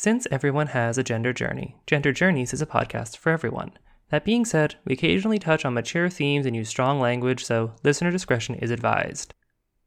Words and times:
Since 0.00 0.28
everyone 0.30 0.68
has 0.68 0.96
a 0.96 1.02
gender 1.02 1.32
journey, 1.32 1.74
Gender 1.84 2.12
Journeys 2.12 2.54
is 2.54 2.62
a 2.62 2.66
podcast 2.66 3.16
for 3.16 3.30
everyone. 3.30 3.72
That 4.10 4.24
being 4.24 4.44
said, 4.44 4.76
we 4.84 4.92
occasionally 4.92 5.40
touch 5.40 5.64
on 5.64 5.74
mature 5.74 6.08
themes 6.08 6.46
and 6.46 6.54
use 6.54 6.68
strong 6.68 7.00
language, 7.00 7.44
so 7.44 7.72
listener 7.82 8.12
discretion 8.12 8.54
is 8.54 8.70
advised. 8.70 9.34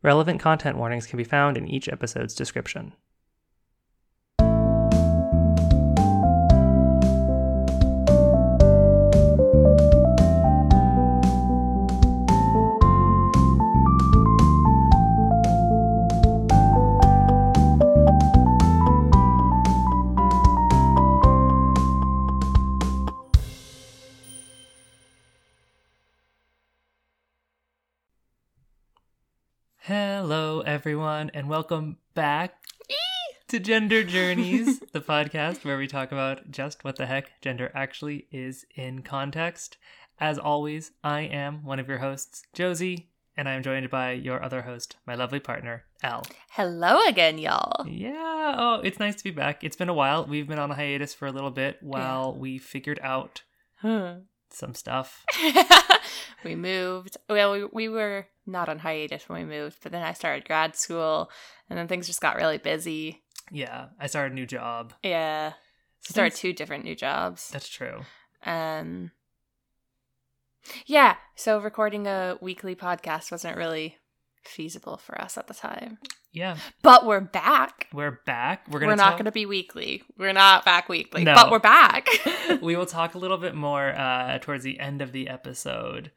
Relevant 0.04 0.42
content 0.42 0.76
warnings 0.76 1.08
can 1.08 1.16
be 1.16 1.24
found 1.24 1.56
in 1.56 1.66
each 1.66 1.88
episode's 1.88 2.36
description. 2.36 2.92
Everyone, 30.92 31.32
and 31.34 31.48
welcome 31.48 31.96
back 32.16 32.54
to 33.48 33.62
Gender 33.62 34.04
Journeys, 34.18 34.82
the 34.92 35.00
podcast 35.00 35.64
where 35.64 35.78
we 35.78 35.88
talk 35.88 36.12
about 36.12 36.52
just 36.52 36.84
what 36.84 36.98
the 36.98 37.06
heck 37.06 37.32
gender 37.40 37.72
actually 37.74 38.28
is 38.30 38.66
in 38.76 39.02
context. 39.02 39.78
As 40.20 40.38
always, 40.38 40.92
I 41.02 41.22
am 41.22 41.64
one 41.64 41.80
of 41.80 41.88
your 41.88 42.00
hosts, 42.00 42.44
Josie, 42.52 43.08
and 43.38 43.48
I 43.48 43.54
am 43.54 43.64
joined 43.64 43.90
by 43.90 44.12
your 44.12 44.44
other 44.44 44.64
host, 44.64 44.98
my 45.08 45.16
lovely 45.16 45.40
partner, 45.40 45.86
Elle. 46.04 46.26
Hello 46.50 47.00
again, 47.08 47.38
y'all. 47.38 47.88
Yeah, 47.88 48.56
oh, 48.58 48.82
it's 48.84 49.00
nice 49.00 49.16
to 49.16 49.24
be 49.24 49.32
back. 49.32 49.64
It's 49.64 49.78
been 49.78 49.88
a 49.88 49.94
while. 49.94 50.26
We've 50.26 50.46
been 50.46 50.60
on 50.60 50.72
a 50.72 50.76
hiatus 50.76 51.14
for 51.14 51.26
a 51.26 51.32
little 51.32 51.52
bit 51.52 51.78
while 51.80 52.36
we 52.36 52.58
figured 52.58 53.00
out 53.02 53.44
hmm. 53.78 54.24
some 54.50 54.74
stuff. 54.74 55.24
we 56.44 56.56
moved. 56.56 57.16
Well, 57.30 57.54
we, 57.54 57.64
we 57.64 57.88
were 57.88 58.28
not 58.46 58.70
on 58.70 58.80
hiatus 58.80 59.28
when 59.30 59.40
we 59.48 59.58
moved, 59.58 59.78
but 59.84 59.92
then 59.92 60.04
I 60.04 60.14
started 60.14 60.46
grad 60.46 60.76
school, 60.76 61.30
and 61.70 61.78
then 61.78 61.88
things 61.88 62.08
just 62.08 62.22
got 62.22 62.36
really 62.36 62.58
busy. 62.58 63.22
Yeah, 63.52 63.88
I 64.00 64.08
started 64.08 64.32
a 64.32 64.36
new 64.36 64.46
job. 64.46 64.94
Yeah, 65.04 65.54
So 66.02 66.12
started 66.14 66.36
two 66.36 66.54
different 66.54 66.84
new 66.86 66.96
jobs. 66.96 67.50
That's 67.52 67.68
true. 67.70 68.02
Um, 68.46 69.12
yeah. 70.86 71.16
So 71.36 71.60
recording 71.60 72.08
a 72.08 72.38
weekly 72.42 72.76
podcast 72.76 73.32
wasn't 73.32 73.58
really 73.58 73.98
feasible 74.44 74.98
for 74.98 75.20
us 75.22 75.38
at 75.38 75.48
the 75.48 75.54
time, 75.54 75.98
Yeah, 76.32 76.58
but 76.82 77.06
we're 77.06 77.20
back. 77.20 77.88
we're 77.94 78.20
back. 78.26 78.66
We're 78.68 78.80
gonna 78.80 78.92
We're, 78.92 78.96
gonna 78.96 78.96
not 78.96 79.10
talk- 79.10 79.18
going 79.20 79.26
to 79.26 79.32
be 79.32 79.46
weekly. 79.46 80.02
We're 80.18 80.34
not 80.34 80.66
back 80.66 80.90
weekly, 80.90 81.24
No. 81.24 81.36
but 81.36 81.52
we're 81.52 81.60
back. 81.60 82.08
we 82.62 82.76
will 82.76 82.86
talk 82.88 83.14
a 83.14 83.20
little 83.20 83.38
bit 83.38 83.54
more 83.54 83.90
uh, 83.96 84.40
towards 84.40 84.64
the 84.64 84.80
end 84.80 85.02
of 85.02 85.12
the 85.12 85.28
episode 85.28 86.12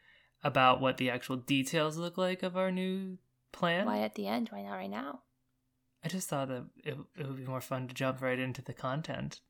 about 0.44 0.80
what 0.80 0.98
the 0.98 1.10
actual 1.10 1.36
details 1.36 1.96
look 1.96 2.16
like 2.16 2.42
of 2.42 2.56
our 2.56 2.70
new 2.70 3.18
plan. 3.50 3.86
Why 3.86 4.00
at 4.00 4.14
the 4.14 4.28
end? 4.28 4.50
Why 4.50 4.62
not 4.62 4.74
right 4.74 4.90
now? 4.90 5.20
I 6.04 6.08
just 6.08 6.28
thought 6.28 6.48
that 6.48 6.64
it, 6.84 6.96
it 7.18 7.26
would 7.26 7.38
be 7.38 7.46
more 7.46 7.62
fun 7.62 7.88
to 7.88 7.94
jump 7.94 8.20
right 8.20 8.38
into 8.38 8.60
the 8.60 8.74
content. 8.74 9.40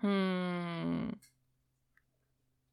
Hmm. 0.00 1.10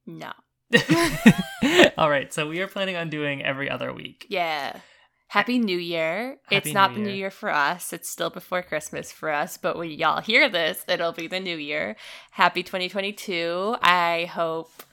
No. 0.06 0.32
All 1.98 2.10
right, 2.10 2.34
so 2.34 2.48
we 2.48 2.62
are 2.62 2.68
planning 2.68 2.96
on 2.96 3.10
doing 3.10 3.44
every 3.44 3.70
other 3.70 3.94
week. 3.94 4.26
Yeah. 4.30 4.80
Happy 5.28 5.60
New 5.60 5.78
Year. 5.78 6.38
Happy 6.44 6.56
it's 6.56 6.74
not 6.74 6.92
New 6.92 6.98
the 6.98 7.04
New 7.04 7.10
Year. 7.10 7.18
Year 7.18 7.32
for 7.32 7.50
us. 7.50 7.94
It's 7.94 8.10
still 8.10 8.30
before 8.30 8.62
Christmas 8.62 9.12
for 9.12 9.30
us, 9.30 9.58
but 9.58 9.78
when 9.78 9.92
y'all 9.92 10.22
hear 10.22 10.50
this, 10.50 10.84
it'll 10.88 11.14
be 11.14 11.28
the 11.28 11.40
New 11.40 11.58
Year. 11.58 11.96
Happy 12.32 12.64
2022. 12.64 13.76
I 13.82 14.26
hope 14.26 14.84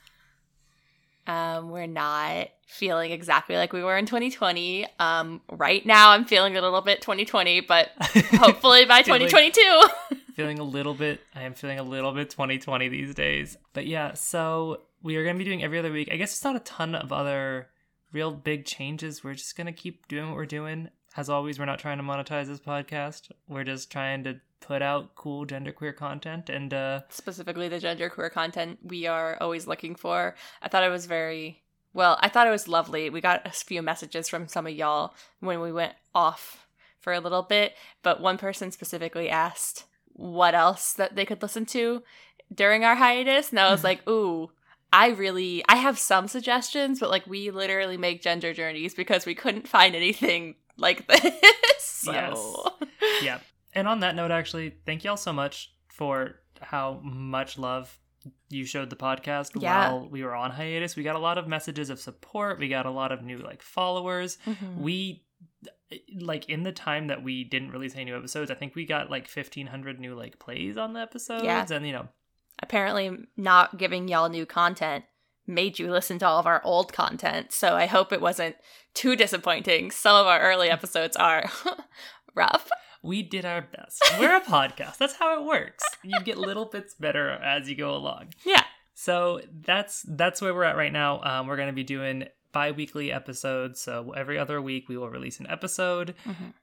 um, 1.29 1.71
we're 1.71 1.87
not 1.87 2.48
feeling 2.67 3.13
exactly 3.13 3.57
like 3.57 3.73
we 3.73 3.83
were 3.83 3.97
in 3.97 4.07
2020. 4.07 4.86
Um, 4.98 5.41
right 5.51 5.85
now, 5.86 6.11
I'm 6.11 6.25
feeling 6.25 6.57
a 6.57 6.61
little 6.61 6.80
bit 6.80 7.01
2020, 7.02 7.61
but 7.61 7.91
hopefully 8.33 8.85
by 8.85 9.02
Feeling- 9.02 9.29
2022. 9.29 9.83
feeling 10.35 10.61
a 10.61 10.64
little 10.64 10.95
bit 10.95 11.20
i 11.35 11.42
am 11.42 11.52
feeling 11.52 11.80
a 11.80 11.83
little 11.83 12.13
bit 12.13 12.30
2020 12.30 12.89
these 12.89 13.13
days 13.13 13.57
but 13.73 13.86
yeah 13.89 14.14
so 14.14 14.83
we 15.02 15.17
are 15.17 15.25
going 15.25 15.35
to 15.35 15.39
be 15.39 15.45
doing 15.45 15.64
every 15.64 15.80
other 15.80 15.91
week 15.91 16.08
i 16.13 16.17
guess 16.17 16.30
it's 16.30 16.45
not 16.45 16.55
a 16.55 16.61
ton 16.61 16.95
of 16.95 17.13
other 17.13 17.67
real 18.13 18.31
big 18.31 18.64
changes 18.64 19.25
we're 19.25 19.35
just 19.35 19.57
going 19.57 19.67
to 19.67 19.73
keep 19.73 20.07
doing 20.07 20.29
what 20.29 20.36
we're 20.36 20.47
doing 20.47 20.91
as 21.18 21.29
always 21.29 21.58
we're 21.58 21.64
not 21.64 21.79
trying 21.79 21.98
to 21.98 22.05
monetize 22.05 22.46
this 22.46 22.61
podcast 22.61 23.30
we're 23.48 23.64
just 23.64 23.90
trying 23.90 24.23
to 24.24 24.40
put 24.61 24.83
out 24.83 25.14
cool 25.14 25.46
genderqueer 25.46 25.95
content 25.95 26.48
and 26.48 26.74
uh 26.74 27.01
specifically 27.08 27.68
the 27.68 27.79
genderqueer 27.79 28.30
content 28.30 28.79
we 28.83 29.06
are 29.06 29.36
always 29.40 29.67
looking 29.67 29.95
for. 29.95 30.34
I 30.62 30.68
thought 30.68 30.84
it 30.84 30.90
was 30.90 31.07
very 31.07 31.62
well, 31.95 32.18
I 32.20 32.28
thought 32.28 32.46
it 32.46 32.51
was 32.51 32.68
lovely. 32.68 33.11
We 33.11 33.20
got 33.20 33.46
a 33.46 33.51
few 33.51 33.83
messages 33.83 34.28
from 34.28 34.46
some 34.46 34.67
of 34.67 34.74
y'all 34.74 35.14
when 35.40 35.61
we 35.61 35.73
went 35.73 35.95
off 36.14 36.67
for 37.01 37.12
a 37.12 37.20
little 37.20 37.42
bit, 37.42 37.74
but 38.02 38.20
one 38.20 38.39
person 38.39 38.70
specifically 38.70 39.28
asked 39.30 39.84
what 40.12 40.55
else 40.55 40.92
that 40.92 41.17
they 41.17 41.24
could 41.24 41.42
listen 41.42 41.64
to 41.67 42.02
during 42.55 42.84
our 42.84 42.96
hiatus, 42.96 43.51
and 43.51 43.61
I 43.61 43.70
was 43.70 43.84
like, 43.90 44.08
"Ooh, 44.08 44.51
I 44.92 45.08
really 45.08 45.64
I 45.68 45.77
have 45.77 45.98
some 45.98 46.28
suggestions, 46.28 47.01
but 47.01 47.11
like 47.11 47.27
we 47.27 47.51
literally 47.51 47.96
make 47.96 48.23
gender 48.23 48.52
journeys 48.52 48.95
because 48.95 49.24
we 49.24 49.34
couldn't 49.34 49.68
find 49.68 49.96
anything 49.96 50.57
like 50.78 51.06
this." 51.08 51.22
So. 51.80 52.12
Yes. 52.12 53.22
yeah 53.22 53.39
and 53.74 53.86
on 53.89 54.00
that 54.00 54.14
note 54.14 54.30
actually 54.30 54.74
thank 54.86 55.05
y'all 55.05 55.16
so 55.16 55.33
much 55.33 55.74
for 55.89 56.40
how 56.61 57.00
much 57.02 57.58
love 57.58 57.98
you 58.48 58.64
showed 58.64 58.89
the 58.89 58.96
podcast 58.96 59.50
Yeah. 59.61 59.90
while 59.92 60.08
we 60.08 60.22
were 60.24 60.34
on 60.34 60.50
hiatus 60.52 60.96
we 60.96 61.02
got 61.02 61.16
a 61.16 61.18
lot 61.18 61.39
of 61.39 61.48
messages 61.48 61.90
of 61.90 62.00
support 62.00 62.58
we 62.58 62.68
got 62.68 62.86
a 62.86 62.90
lot 62.90 63.11
of 63.12 63.22
new 63.22 63.39
like 63.39 63.62
followers 63.62 64.39
Mhm. 64.46 64.77
we 64.78 65.24
like 66.20 66.48
in 66.48 66.62
the 66.62 66.72
time 66.72 67.08
that 67.08 67.22
we 67.22 67.45
didn't 67.45 67.70
release 67.72 67.95
any 67.95 68.05
new 68.06 68.16
episodes 68.16 68.50
i 68.50 68.55
think 68.55 68.74
we 68.74 68.84
got 68.86 69.10
like 69.10 69.28
1500 69.28 69.98
new 70.00 70.14
like 70.14 70.39
plays 70.39 70.77
on 70.77 70.92
the 70.92 71.00
episodes 71.00 71.45
Yeah. 71.45 71.66
and 71.70 71.86
you 71.86 71.92
know 71.92 72.08
apparently 72.62 73.10
not 73.36 73.77
giving 73.78 74.08
y'all 74.08 74.28
new 74.28 74.46
content 74.46 75.05
made 75.48 75.79
you 75.79 75.91
listen 75.91 76.19
to 76.20 76.27
all 76.27 76.39
of 76.39 76.47
our 76.47 76.61
old 76.64 76.92
content. 76.92 77.53
So 77.53 77.75
I 77.75 77.86
hope 77.86 78.13
it 78.13 78.20
wasn't 78.20 78.57
too 78.95 79.17
disappointing. 79.17 79.91
Some 79.91 80.14
of 80.17 80.27
our 80.27 80.41
early 80.41 80.69
episodes 80.70 81.17
are 81.17 81.51
rough. 82.35 82.69
we 83.03 83.23
did 83.23 83.45
our 83.45 83.63
best 83.63 84.03
we're 84.19 84.37
a 84.37 84.41
podcast 84.41 84.98
that's 84.98 85.14
how 85.14 85.41
it 85.41 85.47
works 85.47 85.85
you 86.03 86.19
get 86.25 86.37
little 86.37 86.64
bits 86.64 86.95
better 86.95 87.31
as 87.31 87.69
you 87.69 87.77
go 87.77 87.95
along 87.95 88.27
Yeah. 88.45 88.64
So 88.95 89.41
that's 89.64 90.03
that's 90.08 90.42
where 90.42 90.53
we're 90.53 90.64
at 90.64 90.77
right 90.77 90.92
now. 90.92 91.23
Um, 91.23 91.47
we're 91.47 91.55
going 91.55 91.69
to 91.69 91.73
be 91.73 91.85
doing 91.85 92.25
bi-weekly 92.51 93.13
episodes. 93.13 93.81
So 93.81 94.13
every 94.17 94.37
other 94.37 94.61
week 94.61 94.89
we 94.89 94.97
will 94.97 95.08
release 95.08 95.39
an 95.39 95.47
episode, 95.48 96.17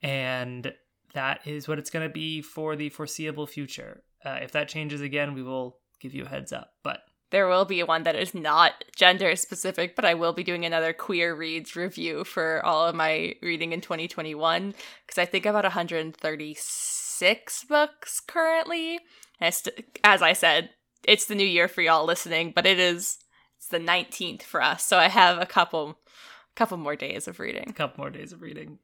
and 0.03 0.73
that 1.13 1.39
is 1.47 1.67
what 1.69 1.79
it's 1.79 1.89
going 1.89 2.05
to 2.05 2.13
be 2.13 2.41
for 2.41 2.75
the 2.75 2.89
foreseeable 2.89 3.47
future. 3.47 4.03
Uh, 4.25 4.39
if 4.41 4.51
that 4.51 4.67
changes 4.67 4.99
again, 4.99 5.33
we 5.33 5.43
will 5.43 5.77
give 6.01 6.13
you 6.13 6.25
a 6.25 6.27
heads 6.27 6.51
up. 6.51 6.73
But 6.83 6.99
There 7.35 7.49
will 7.49 7.65
be 7.65 7.83
one 7.83 8.03
that 8.03 8.15
is 8.15 8.33
not 8.33 8.85
gender 8.95 9.35
specific, 9.35 9.93
but 9.93 10.05
I 10.05 10.13
will 10.13 10.31
be 10.31 10.41
doing 10.41 10.63
another 10.63 10.93
queer 10.93 11.35
reads 11.35 11.75
review 11.75 12.23
for 12.23 12.65
all 12.65 12.87
of 12.87 12.95
my 12.95 13.35
reading 13.41 13.73
in 13.73 13.81
2021 13.81 14.73
because 15.05 15.17
I 15.17 15.25
think 15.25 15.45
about 15.45 15.65
136 15.65 17.63
books 17.65 18.21
currently. 18.21 18.99
As 19.41 19.67
I 20.05 20.31
said, 20.31 20.69
it's 21.03 21.25
the 21.25 21.35
new 21.35 21.45
year 21.45 21.67
for 21.67 21.81
y'all 21.81 22.05
listening, 22.05 22.53
but 22.55 22.65
it 22.65 22.79
is 22.79 23.17
it's 23.57 23.67
the 23.67 23.79
19th 23.79 24.43
for 24.43 24.61
us, 24.61 24.85
so 24.85 24.97
I 24.97 25.09
have 25.09 25.37
a 25.37 25.45
couple 25.45 25.99
couple 26.55 26.77
more 26.77 26.95
days 26.95 27.27
of 27.27 27.39
reading. 27.39 27.69
a 27.69 27.73
couple 27.73 28.03
more 28.03 28.09
days 28.09 28.31
of 28.31 28.41
reading. 28.41 28.79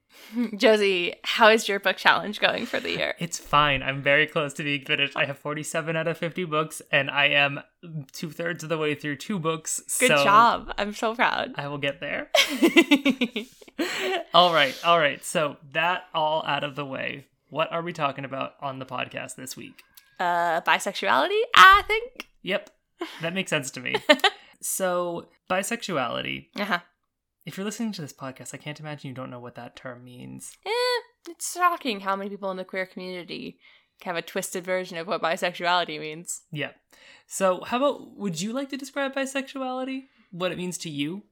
Josie, 0.55 1.15
how 1.23 1.49
is 1.49 1.67
your 1.67 1.79
book 1.79 1.97
challenge 1.97 2.39
going 2.39 2.65
for 2.65 2.79
the 2.79 2.91
year? 2.91 3.15
It's 3.19 3.39
fine. 3.39 3.81
I'm 3.81 4.01
very 4.01 4.27
close 4.27 4.53
to 4.55 4.63
being 4.63 4.83
finished. 4.83 5.15
I 5.15 5.25
have 5.25 5.37
47 5.37 5.95
out 5.95 6.07
of 6.07 6.17
50 6.17 6.45
books, 6.45 6.81
and 6.91 7.09
I 7.09 7.27
am 7.27 7.61
two 8.11 8.29
thirds 8.29 8.63
of 8.63 8.69
the 8.69 8.77
way 8.77 8.93
through 8.93 9.15
two 9.17 9.39
books. 9.39 9.81
Good 9.99 10.09
so 10.09 10.23
job. 10.23 10.73
I'm 10.77 10.93
so 10.93 11.15
proud. 11.15 11.53
I 11.55 11.67
will 11.67 11.77
get 11.77 11.99
there. 11.99 12.29
all 14.33 14.53
right, 14.53 14.77
all 14.85 14.99
right. 14.99 15.23
So 15.23 15.57
that 15.71 16.03
all 16.13 16.43
out 16.45 16.63
of 16.63 16.75
the 16.75 16.85
way. 16.85 17.25
What 17.49 17.71
are 17.71 17.81
we 17.81 17.91
talking 17.93 18.23
about 18.23 18.53
on 18.61 18.79
the 18.79 18.85
podcast 18.85 19.35
this 19.35 19.57
week? 19.57 19.83
uh 20.19 20.61
bisexuality, 20.61 21.39
I 21.55 21.83
think. 21.87 22.27
Yep, 22.43 22.69
that 23.21 23.33
makes 23.33 23.49
sense 23.49 23.71
to 23.71 23.79
me. 23.79 23.95
so, 24.61 25.29
bisexuality. 25.49 26.47
Uh-huh. 26.55 26.79
If 27.45 27.57
you're 27.57 27.65
listening 27.65 27.91
to 27.93 28.01
this 28.01 28.13
podcast, 28.13 28.53
I 28.53 28.57
can't 28.57 28.79
imagine 28.79 29.07
you 29.09 29.15
don't 29.15 29.31
know 29.31 29.39
what 29.39 29.55
that 29.55 29.75
term 29.75 30.03
means. 30.03 30.55
Eh, 30.65 31.29
it's 31.29 31.53
shocking 31.53 32.01
how 32.01 32.15
many 32.15 32.29
people 32.29 32.51
in 32.51 32.57
the 32.57 32.63
queer 32.65 32.85
community 32.85 33.59
have 34.03 34.15
a 34.15 34.21
twisted 34.21 34.63
version 34.63 34.97
of 34.97 35.07
what 35.07 35.21
bisexuality 35.21 35.99
means. 35.99 36.41
Yeah. 36.51 36.71
So, 37.27 37.63
how 37.65 37.77
about 37.77 38.15
would 38.17 38.41
you 38.41 38.53
like 38.53 38.69
to 38.69 38.77
describe 38.77 39.15
bisexuality? 39.15 40.03
What 40.31 40.51
it 40.51 40.57
means 40.57 40.77
to 40.79 40.89
you? 40.89 41.23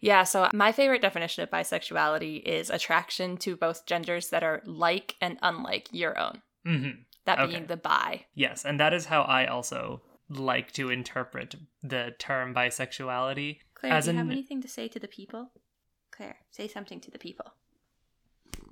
Yeah, 0.00 0.24
so 0.24 0.48
my 0.52 0.72
favorite 0.72 1.02
definition 1.02 1.44
of 1.44 1.50
bisexuality 1.50 2.42
is 2.42 2.70
attraction 2.70 3.36
to 3.38 3.56
both 3.56 3.86
genders 3.86 4.30
that 4.30 4.42
are 4.42 4.62
like 4.64 5.16
and 5.20 5.38
unlike 5.42 5.88
your 5.92 6.18
own. 6.18 6.42
Mm-hmm. 6.66 7.00
that 7.24 7.38
Okay. 7.38 7.52
being 7.52 7.66
the 7.66 7.76
bi. 7.76 8.24
Yes, 8.34 8.64
and 8.64 8.80
that 8.80 8.92
is 8.92 9.06
how 9.06 9.22
I 9.22 9.46
also 9.46 10.02
like 10.28 10.72
to 10.72 10.90
interpret 10.90 11.54
the 11.82 12.14
term 12.18 12.52
bisexuality. 12.54 13.58
Claire, 13.78 13.92
As 13.92 14.04
do 14.06 14.12
you 14.12 14.18
have 14.18 14.30
anything 14.30 14.60
to 14.62 14.68
say 14.68 14.88
to 14.88 14.98
the 14.98 15.08
people? 15.08 15.50
Claire, 16.10 16.36
say 16.50 16.66
something 16.68 17.00
to 17.00 17.10
the 17.10 17.18
people. 17.18 17.52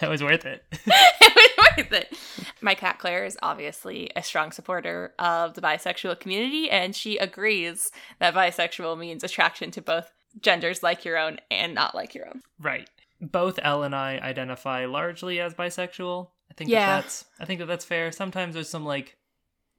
That 0.00 0.10
was 0.10 0.22
worth 0.22 0.44
it. 0.44 0.64
it 0.72 1.56
was 1.56 1.76
worth 1.78 1.92
it. 1.92 2.18
My 2.60 2.74
cat 2.74 2.98
Claire 2.98 3.24
is 3.24 3.38
obviously 3.40 4.10
a 4.16 4.22
strong 4.22 4.50
supporter 4.50 5.14
of 5.18 5.54
the 5.54 5.60
bisexual 5.60 6.18
community, 6.20 6.68
and 6.68 6.94
she 6.94 7.16
agrees 7.18 7.90
that 8.18 8.34
bisexual 8.34 8.98
means 8.98 9.22
attraction 9.22 9.70
to 9.70 9.80
both 9.80 10.12
genders 10.40 10.82
like 10.82 11.04
your 11.04 11.16
own 11.16 11.38
and 11.50 11.72
not 11.74 11.94
like 11.94 12.14
your 12.14 12.26
own. 12.28 12.42
right. 12.60 12.90
Both 13.18 13.58
Elle 13.62 13.84
and 13.84 13.94
I 13.94 14.18
identify 14.18 14.84
largely 14.84 15.40
as 15.40 15.54
bisexual. 15.54 16.28
I 16.50 16.54
think 16.54 16.68
Yeah. 16.68 16.86
that 16.86 17.02
that's 17.04 17.24
I 17.40 17.46
think 17.46 17.60
that 17.60 17.66
that's 17.66 17.84
fair. 17.86 18.12
Sometimes 18.12 18.52
there's 18.52 18.68
some 18.68 18.84
like 18.84 19.16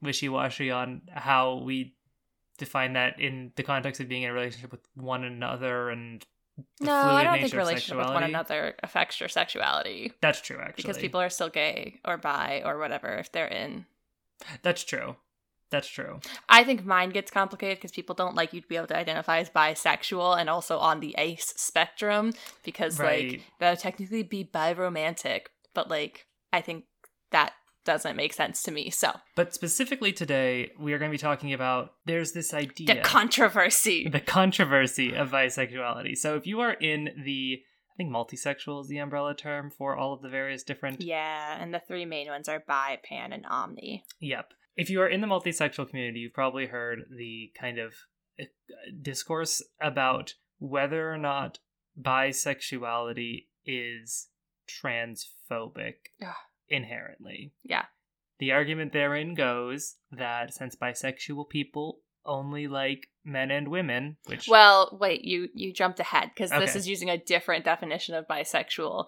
wishy-washy 0.02 0.72
on 0.72 1.02
how 1.12 1.56
we 1.62 1.94
define 2.58 2.92
that 2.94 3.18
in 3.20 3.52
the 3.56 3.62
context 3.62 4.00
of 4.00 4.08
being 4.08 4.22
in 4.24 4.30
a 4.30 4.32
relationship 4.34 4.70
with 4.72 4.80
one 4.94 5.24
another 5.24 5.88
and 5.90 6.26
no, 6.80 6.92
I 6.92 7.22
don't 7.22 7.40
think 7.40 7.52
relationship 7.54 7.98
with 7.98 8.08
one 8.08 8.24
another 8.24 8.74
affects 8.82 9.20
your 9.20 9.28
sexuality 9.28 10.12
That's 10.20 10.40
true 10.40 10.58
actually. 10.60 10.82
because 10.82 10.98
people 10.98 11.20
are 11.20 11.30
still 11.30 11.48
gay 11.48 12.00
or 12.04 12.16
bi 12.18 12.62
or 12.64 12.78
whatever 12.78 13.14
if 13.14 13.30
they're 13.30 13.46
in. 13.46 13.86
That's 14.62 14.82
true. 14.84 15.14
That's 15.70 15.86
true. 15.86 16.18
I 16.48 16.64
think 16.64 16.84
mine 16.84 17.10
gets 17.10 17.30
complicated 17.30 17.78
because 17.78 17.92
people 17.92 18.14
don't 18.14 18.34
like 18.34 18.52
you 18.52 18.60
to 18.60 18.66
be 18.66 18.76
able 18.76 18.86
to 18.88 18.96
identify 18.96 19.38
as 19.38 19.50
bisexual 19.50 20.36
and 20.40 20.48
also 20.50 20.78
on 20.78 21.00
the 21.00 21.14
ace 21.18 21.52
spectrum 21.56 22.32
because 22.64 22.98
Right. 22.98 23.32
like 23.32 23.42
that 23.60 23.70
would 23.70 23.78
technically 23.78 24.22
be 24.22 24.44
biromantic, 24.44 25.42
but 25.74 25.88
like 25.88 26.26
I 26.52 26.60
think 26.62 26.84
that 27.30 27.52
doesn't 27.88 28.16
make 28.16 28.34
sense 28.34 28.62
to 28.64 28.70
me. 28.70 28.90
So 28.90 29.12
But 29.34 29.54
specifically 29.54 30.12
today, 30.12 30.72
we 30.78 30.92
are 30.92 30.98
going 30.98 31.10
to 31.10 31.14
be 31.14 31.18
talking 31.18 31.54
about 31.54 31.94
there's 32.04 32.32
this 32.32 32.52
idea 32.52 32.96
the 32.96 33.00
controversy. 33.00 34.06
the 34.08 34.20
controversy 34.20 35.14
of 35.14 35.30
bisexuality. 35.30 36.14
So 36.16 36.36
if 36.36 36.46
you 36.46 36.60
are 36.60 36.74
in 36.74 37.08
the 37.24 37.62
I 37.92 37.96
think 37.96 38.12
multisexual 38.12 38.82
is 38.82 38.88
the 38.88 38.98
umbrella 38.98 39.34
term 39.34 39.72
for 39.76 39.96
all 39.96 40.12
of 40.12 40.22
the 40.22 40.28
various 40.28 40.62
different 40.62 41.00
Yeah, 41.00 41.56
and 41.60 41.74
the 41.74 41.80
three 41.80 42.04
main 42.04 42.28
ones 42.28 42.48
are 42.48 42.62
bi, 42.64 42.98
pan, 43.02 43.32
and 43.32 43.44
omni. 43.46 44.04
Yep. 44.20 44.52
If 44.76 44.90
you 44.90 45.00
are 45.00 45.08
in 45.08 45.20
the 45.22 45.26
multisexual 45.26 45.88
community, 45.88 46.20
you've 46.20 46.34
probably 46.34 46.66
heard 46.66 47.00
the 47.10 47.50
kind 47.58 47.78
of 47.78 47.94
uh, 48.38 48.44
discourse 49.02 49.62
about 49.80 50.34
whether 50.58 51.10
or 51.10 51.18
not 51.18 51.58
bisexuality 52.00 53.46
is 53.64 54.28
transphobic. 54.68 55.94
Inherently. 56.68 57.52
Yeah. 57.64 57.84
The 58.38 58.52
argument 58.52 58.92
therein 58.92 59.34
goes 59.34 59.96
that 60.12 60.54
since 60.54 60.76
bisexual 60.76 61.48
people 61.48 62.00
only 62.24 62.68
like 62.68 63.08
men 63.24 63.50
and 63.50 63.68
women, 63.68 64.16
which 64.26 64.48
Well, 64.48 64.96
wait, 65.00 65.24
you 65.24 65.48
you 65.54 65.72
jumped 65.72 65.98
ahead 65.98 66.30
because 66.34 66.50
this 66.50 66.76
is 66.76 66.88
using 66.88 67.10
a 67.10 67.18
different 67.18 67.64
definition 67.64 68.14
of 68.14 68.28
bisexual. 68.28 69.06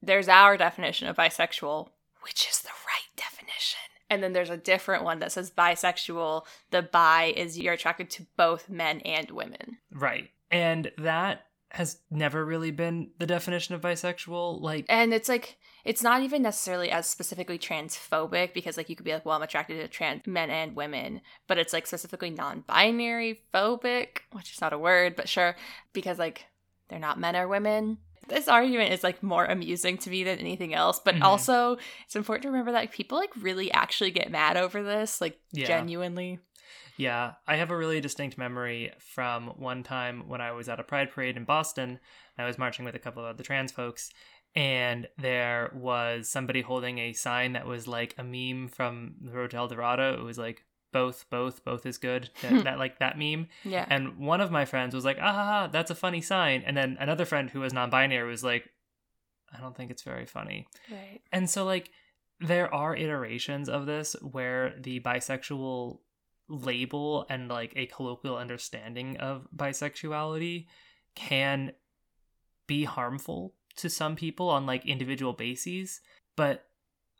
There's 0.00 0.28
our 0.28 0.56
definition 0.56 1.08
of 1.08 1.16
bisexual, 1.16 1.88
which 2.22 2.48
is 2.48 2.60
the 2.60 2.70
right 2.86 3.16
definition. 3.16 3.80
And 4.08 4.22
then 4.22 4.32
there's 4.32 4.50
a 4.50 4.56
different 4.56 5.04
one 5.04 5.20
that 5.20 5.32
says 5.32 5.50
bisexual. 5.50 6.44
The 6.70 6.82
bi 6.82 7.32
is 7.36 7.58
you're 7.58 7.74
attracted 7.74 8.10
to 8.10 8.26
both 8.36 8.68
men 8.68 9.00
and 9.00 9.30
women. 9.30 9.78
right. 9.92 10.30
And 10.50 10.92
that 10.98 11.46
has 11.70 11.96
never 12.10 12.44
really 12.44 12.70
been 12.70 13.10
the 13.18 13.26
definition 13.26 13.74
of 13.74 13.80
bisexual. 13.80 14.60
Like 14.60 14.84
And 14.88 15.14
it's 15.14 15.28
like 15.28 15.56
it's 15.84 16.02
not 16.02 16.22
even 16.22 16.42
necessarily 16.42 16.90
as 16.90 17.06
specifically 17.06 17.58
transphobic 17.58 18.54
because 18.54 18.76
like 18.76 18.88
you 18.88 18.96
could 18.96 19.04
be 19.04 19.12
like, 19.12 19.24
well, 19.26 19.36
I'm 19.36 19.42
attracted 19.42 19.80
to 19.80 19.88
trans 19.88 20.26
men 20.26 20.50
and 20.50 20.76
women, 20.76 21.20
but 21.48 21.58
it's 21.58 21.72
like 21.72 21.86
specifically 21.86 22.30
non-binary 22.30 23.40
phobic, 23.52 24.18
which 24.32 24.52
is 24.52 24.60
not 24.60 24.72
a 24.72 24.78
word, 24.78 25.16
but 25.16 25.28
sure, 25.28 25.56
because 25.92 26.18
like 26.18 26.46
they're 26.88 26.98
not 26.98 27.18
men 27.18 27.36
or 27.36 27.48
women. 27.48 27.98
This 28.28 28.46
argument 28.46 28.92
is 28.92 29.02
like 29.02 29.22
more 29.22 29.44
amusing 29.44 29.98
to 29.98 30.10
me 30.10 30.22
than 30.22 30.38
anything 30.38 30.72
else, 30.74 31.00
but 31.04 31.16
Mhm. 31.16 31.22
also 31.22 31.76
it's 32.04 32.14
important 32.16 32.42
to 32.42 32.48
remember 32.50 32.70
that 32.72 32.78
like, 32.78 32.92
people 32.92 33.18
like 33.18 33.30
really 33.36 33.70
actually 33.72 34.12
get 34.12 34.30
mad 34.30 34.56
over 34.56 34.82
this, 34.82 35.20
like 35.20 35.40
Yeah. 35.50 35.66
genuinely. 35.66 36.38
Yeah, 36.96 37.32
I 37.48 37.56
have 37.56 37.70
a 37.70 37.76
really 37.76 38.00
distinct 38.00 38.36
memory 38.38 38.92
from 38.98 39.48
one 39.58 39.82
time 39.82 40.28
when 40.28 40.40
I 40.40 40.52
was 40.52 40.68
at 40.68 40.78
a 40.78 40.84
pride 40.84 41.10
parade 41.10 41.36
in 41.36 41.44
Boston. 41.44 41.98
I 42.38 42.44
was 42.44 42.58
marching 42.58 42.84
with 42.84 42.94
a 42.94 42.98
couple 42.98 43.24
of 43.24 43.30
other 43.30 43.42
trans 43.42 43.72
folks, 43.72 44.10
and 44.54 45.08
there 45.18 45.70
was 45.74 46.28
somebody 46.28 46.60
holding 46.60 46.98
a 46.98 47.12
sign 47.12 47.52
that 47.54 47.66
was 47.66 47.88
like 47.88 48.14
a 48.18 48.24
meme 48.24 48.68
from 48.68 49.14
the 49.20 49.32
Road 49.32 49.52
to 49.52 49.56
El 49.56 49.68
Dorado. 49.68 50.14
It 50.14 50.22
was 50.22 50.38
like 50.38 50.64
both, 50.92 51.24
both, 51.30 51.64
both 51.64 51.86
is 51.86 51.98
good. 51.98 52.28
That, 52.42 52.64
that 52.64 52.78
like 52.78 52.98
that 52.98 53.18
meme. 53.18 53.48
Yeah. 53.64 53.86
And 53.88 54.18
one 54.18 54.40
of 54.40 54.50
my 54.50 54.64
friends 54.64 54.94
was 54.94 55.04
like, 55.04 55.18
ah, 55.20 55.32
ha, 55.32 55.44
ha, 55.44 55.66
that's 55.68 55.90
a 55.90 55.94
funny 55.94 56.20
sign. 56.20 56.62
And 56.66 56.76
then 56.76 56.96
another 57.00 57.24
friend 57.24 57.48
who 57.48 57.60
was 57.60 57.72
non-binary 57.72 58.28
was 58.28 58.44
like, 58.44 58.68
I 59.54 59.60
don't 59.60 59.76
think 59.76 59.90
it's 59.90 60.02
very 60.02 60.26
funny. 60.26 60.66
right. 60.90 61.20
And 61.30 61.48
so, 61.48 61.64
like, 61.64 61.90
there 62.40 62.72
are 62.74 62.96
iterations 62.96 63.68
of 63.68 63.86
this 63.86 64.16
where 64.20 64.74
the 64.78 65.00
bisexual 65.00 65.98
label 66.48 67.24
and 67.30 67.48
like 67.48 67.72
a 67.76 67.86
colloquial 67.86 68.36
understanding 68.36 69.16
of 69.18 69.46
bisexuality 69.56 70.66
can 71.14 71.72
be 72.66 72.84
harmful 72.84 73.54
to 73.76 73.88
some 73.90 74.16
people 74.16 74.48
on 74.48 74.66
like 74.66 74.84
individual 74.86 75.32
bases. 75.32 76.00
But 76.36 76.64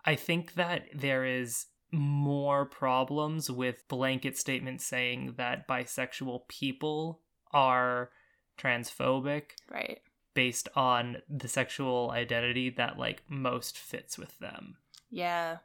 I 0.05 0.15
think 0.17 0.55
that 0.55 0.85
there 0.95 1.25
is 1.25 1.67
more 1.93 2.65
problems 2.65 3.51
with 3.51 3.87
blanket 3.89 4.39
statements 4.39 4.85
saying 4.87 5.35
that 5.37 5.69
bisexual 5.69 6.49
people 6.49 7.21
are 7.53 8.11
transphobic 8.59 9.43
Right. 9.71 10.01
based 10.35 10.69
on 10.75 11.19
the 11.29 11.49
sexual 11.49 12.11
identity 12.13 12.71
that 12.71 12.99
like 12.99 13.23
most 13.29 13.77
fits 13.79 14.17
with 14.19 14.39
them. 14.39 14.77
Yeah. 15.11 15.59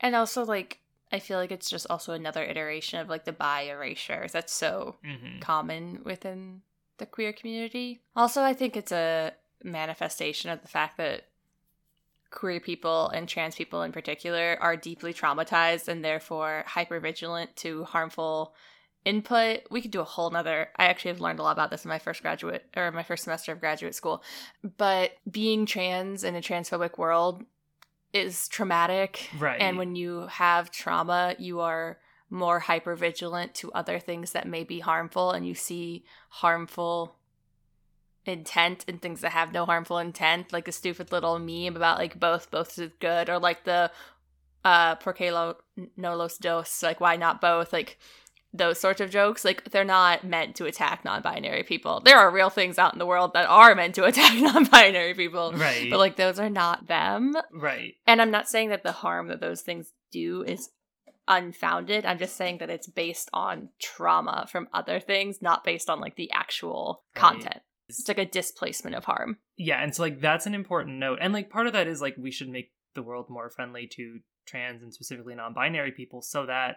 And 0.00 0.14
also 0.14 0.44
like 0.44 0.78
I 1.10 1.18
feel 1.18 1.38
like 1.38 1.50
it's 1.52 1.68
just 1.68 1.86
also 1.90 2.12
another 2.14 2.42
iteration 2.42 2.98
of 3.00 3.08
like 3.08 3.24
the 3.24 3.32
bi 3.32 3.62
erasure. 3.62 4.26
That's 4.32 4.52
so 4.52 4.96
Mm-hmm. 5.04 5.40
common 5.40 6.00
within 6.04 6.62
the 6.98 7.06
queer 7.06 7.32
community. 7.32 8.00
Also, 8.14 8.42
I 8.42 8.54
think 8.54 8.76
it's 8.76 8.92
a 8.92 9.32
manifestation 9.64 10.50
of 10.50 10.62
the 10.62 10.68
fact 10.68 10.96
that 10.98 11.24
queer 12.30 12.60
people 12.60 13.08
and 13.10 13.28
trans 13.28 13.54
people 13.54 13.82
in 13.82 13.92
particular 13.92 14.56
are 14.60 14.76
deeply 14.76 15.12
traumatized 15.12 15.86
and 15.86 16.04
therefore 16.04 16.64
hypervigilant 16.68 17.54
to 17.56 17.84
harmful 17.84 18.54
input. 19.04 19.60
We 19.70 19.82
could 19.82 19.90
do 19.90 20.00
a 20.00 20.04
whole 20.04 20.30
nother 20.30 20.68
I 20.76 20.86
actually 20.86 21.10
have 21.10 21.20
learned 21.20 21.38
a 21.38 21.42
lot 21.42 21.52
about 21.52 21.70
this 21.70 21.84
in 21.84 21.88
my 21.88 21.98
first 21.98 22.22
graduate 22.22 22.64
or 22.76 22.90
my 22.90 23.02
first 23.02 23.24
semester 23.24 23.52
of 23.52 23.60
graduate 23.60 23.94
school. 23.94 24.22
But 24.78 25.12
being 25.30 25.66
trans 25.66 26.24
in 26.24 26.34
a 26.34 26.40
transphobic 26.40 26.98
world 26.98 27.44
is 28.12 28.48
traumatic. 28.48 29.30
Right. 29.38 29.60
And 29.60 29.78
when 29.78 29.94
you 29.94 30.26
have 30.28 30.70
trauma, 30.70 31.34
you 31.38 31.60
are 31.60 31.98
more 32.30 32.60
hyper 32.60 32.96
vigilant 32.96 33.54
to 33.54 33.70
other 33.72 33.98
things 33.98 34.32
that 34.32 34.48
may 34.48 34.64
be 34.64 34.80
harmful 34.80 35.32
and 35.32 35.46
you 35.46 35.54
see 35.54 36.04
harmful 36.30 37.16
intent 38.24 38.84
and 38.86 39.00
things 39.02 39.20
that 39.20 39.32
have 39.32 39.52
no 39.52 39.66
harmful 39.66 39.98
intent 39.98 40.52
like 40.52 40.64
the 40.64 40.72
stupid 40.72 41.10
little 41.10 41.38
meme 41.38 41.74
about 41.76 41.98
like 41.98 42.18
both 42.20 42.50
both 42.50 42.78
is 42.78 42.90
good 43.00 43.28
or 43.28 43.38
like 43.38 43.64
the 43.64 43.90
uh 44.64 44.94
porque 44.96 45.22
lo, 45.32 45.56
no 45.96 46.16
los 46.16 46.38
dos 46.38 46.82
like 46.82 47.00
why 47.00 47.16
not 47.16 47.40
both 47.40 47.72
like 47.72 47.98
those 48.54 48.78
sorts 48.78 49.00
of 49.00 49.10
jokes 49.10 49.44
like 49.44 49.64
they're 49.70 49.82
not 49.82 50.22
meant 50.22 50.54
to 50.54 50.66
attack 50.66 51.04
non-binary 51.04 51.64
people 51.64 52.00
there 52.04 52.18
are 52.18 52.30
real 52.30 52.50
things 52.50 52.78
out 52.78 52.92
in 52.92 52.98
the 53.00 53.06
world 53.06 53.32
that 53.32 53.48
are 53.48 53.74
meant 53.74 53.94
to 53.94 54.04
attack 54.10 54.38
non-binary 54.38 55.14
people 55.14 55.52
right. 55.54 55.88
but 55.90 55.98
like 55.98 56.16
those 56.16 56.38
are 56.38 56.50
not 56.50 56.86
them 56.86 57.34
right. 57.52 57.94
and 58.06 58.22
I'm 58.22 58.30
not 58.30 58.48
saying 58.48 58.68
that 58.68 58.84
the 58.84 58.92
harm 58.92 59.28
that 59.28 59.40
those 59.40 59.62
things 59.62 59.92
do 60.12 60.42
is 60.42 60.70
unfounded. 61.28 62.04
I'm 62.04 62.18
just 62.18 62.36
saying 62.36 62.58
that 62.58 62.70
it's 62.70 62.88
based 62.88 63.30
on 63.32 63.68
trauma 63.80 64.46
from 64.50 64.68
other 64.72 65.00
things, 65.00 65.40
not 65.40 65.64
based 65.64 65.88
on 65.88 66.00
like 66.00 66.16
the 66.16 66.30
actual 66.32 67.04
Right. 67.14 67.20
content. 67.20 67.62
It's 67.98 68.08
like 68.08 68.18
a 68.18 68.26
displacement 68.26 68.96
of 68.96 69.04
harm. 69.04 69.38
Yeah, 69.56 69.82
and 69.82 69.94
so 69.94 70.02
like 70.02 70.20
that's 70.20 70.46
an 70.46 70.54
important 70.54 70.98
note. 70.98 71.18
And 71.20 71.32
like 71.32 71.50
part 71.50 71.66
of 71.66 71.72
that 71.74 71.86
is 71.86 72.00
like 72.00 72.16
we 72.18 72.30
should 72.30 72.48
make 72.48 72.72
the 72.94 73.02
world 73.02 73.30
more 73.30 73.48
friendly 73.50 73.86
to 73.96 74.20
trans 74.46 74.82
and 74.82 74.92
specifically 74.92 75.34
non-binary 75.34 75.92
people 75.92 76.22
so 76.22 76.46
that 76.46 76.76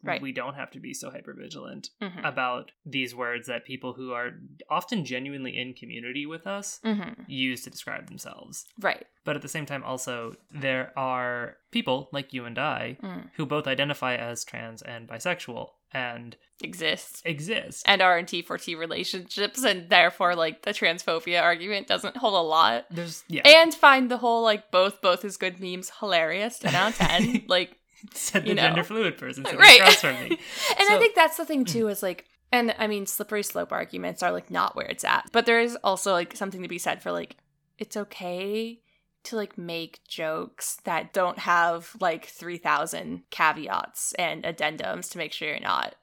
Right. 0.00 0.22
we 0.22 0.30
don't 0.30 0.54
have 0.54 0.70
to 0.72 0.78
be 0.80 0.94
so 0.94 1.10
hypervigilant 1.10 1.88
Mm-hmm. 2.00 2.24
about 2.24 2.70
these 2.86 3.16
words 3.16 3.48
that 3.48 3.64
people 3.64 3.94
who 3.94 4.12
are 4.12 4.30
often 4.70 5.04
genuinely 5.04 5.58
in 5.58 5.74
community 5.74 6.24
with 6.24 6.46
us 6.46 6.78
Mm-hmm. 6.84 7.22
use 7.26 7.64
to 7.64 7.70
describe 7.70 8.06
themselves. 8.06 8.64
Right. 8.80 9.06
But 9.24 9.34
at 9.34 9.42
the 9.42 9.48
same 9.48 9.66
time 9.66 9.82
also 9.82 10.36
there 10.52 10.92
are 10.96 11.56
people 11.72 12.10
like 12.12 12.32
you 12.32 12.44
and 12.44 12.58
I 12.60 12.96
Mm. 13.02 13.30
who 13.36 13.44
both 13.44 13.66
identify 13.66 14.14
as 14.14 14.44
trans 14.44 14.82
and 14.82 15.08
bisexual 15.08 15.70
and 15.92 16.36
Exists. 16.62 17.22
exist. 17.24 17.84
And 17.86 18.02
are 18.02 18.18
in 18.18 18.26
T4T 18.26 18.76
relationships, 18.76 19.62
and 19.64 19.88
therefore, 19.88 20.34
like, 20.34 20.62
the 20.62 20.72
transphobia 20.72 21.40
argument 21.42 21.86
doesn't 21.86 22.16
hold 22.16 22.34
a 22.34 22.38
lot. 22.42 22.86
There's 22.90 23.22
yeah. 23.28 23.42
And 23.46 23.72
find 23.72 24.10
the 24.10 24.16
whole, 24.18 24.42
like, 24.42 24.70
both, 24.72 25.00
both 25.00 25.24
is 25.24 25.36
good 25.36 25.60
memes 25.60 25.90
hilarious. 26.00 26.58
10 26.58 26.74
out 26.74 26.90
of 26.90 26.96
10. 26.98 27.44
like, 27.46 27.76
said 28.12 28.44
the 28.44 28.48
you 28.50 28.54
know. 28.54 28.62
gender 28.62 28.84
fluid 28.84 29.18
person 29.18 29.44
sitting 29.44 29.58
Right. 29.58 29.78
across 29.80 29.96
from 30.00 30.14
me. 30.14 30.30
and 30.78 30.86
So- 30.88 30.94
I 30.94 30.98
think 30.98 31.14
that's 31.14 31.36
the 31.36 31.44
thing 31.44 31.64
too 31.64 31.88
is 31.94 32.02
like 32.02 32.26
and 32.52 32.74
I 32.78 32.86
mean 32.86 33.06
slippery 33.06 33.42
slope 33.42 33.72
arguments 33.72 34.22
are 34.22 34.30
like 34.32 34.50
not 34.52 34.76
where 34.76 34.86
it's 34.86 35.02
at. 35.04 35.28
But 35.32 35.46
there 35.46 35.60
is 35.60 35.76
also 35.84 36.12
like 36.12 36.36
something 36.36 36.62
to 36.62 36.68
be 36.68 36.78
said 36.78 37.02
for 37.02 37.10
like 37.12 37.36
it's 37.76 37.96
okay 37.96 38.80
to 39.28 39.36
like 39.36 39.56
make 39.56 40.00
jokes 40.06 40.76
that 40.84 41.12
don't 41.12 41.38
have 41.40 41.96
like 42.00 42.26
3000 42.26 43.22
caveats 43.30 44.12
and 44.14 44.44
addendums 44.44 45.10
to 45.10 45.18
make 45.18 45.32
sure 45.32 45.48
you're 45.48 45.60
not. 45.60 45.94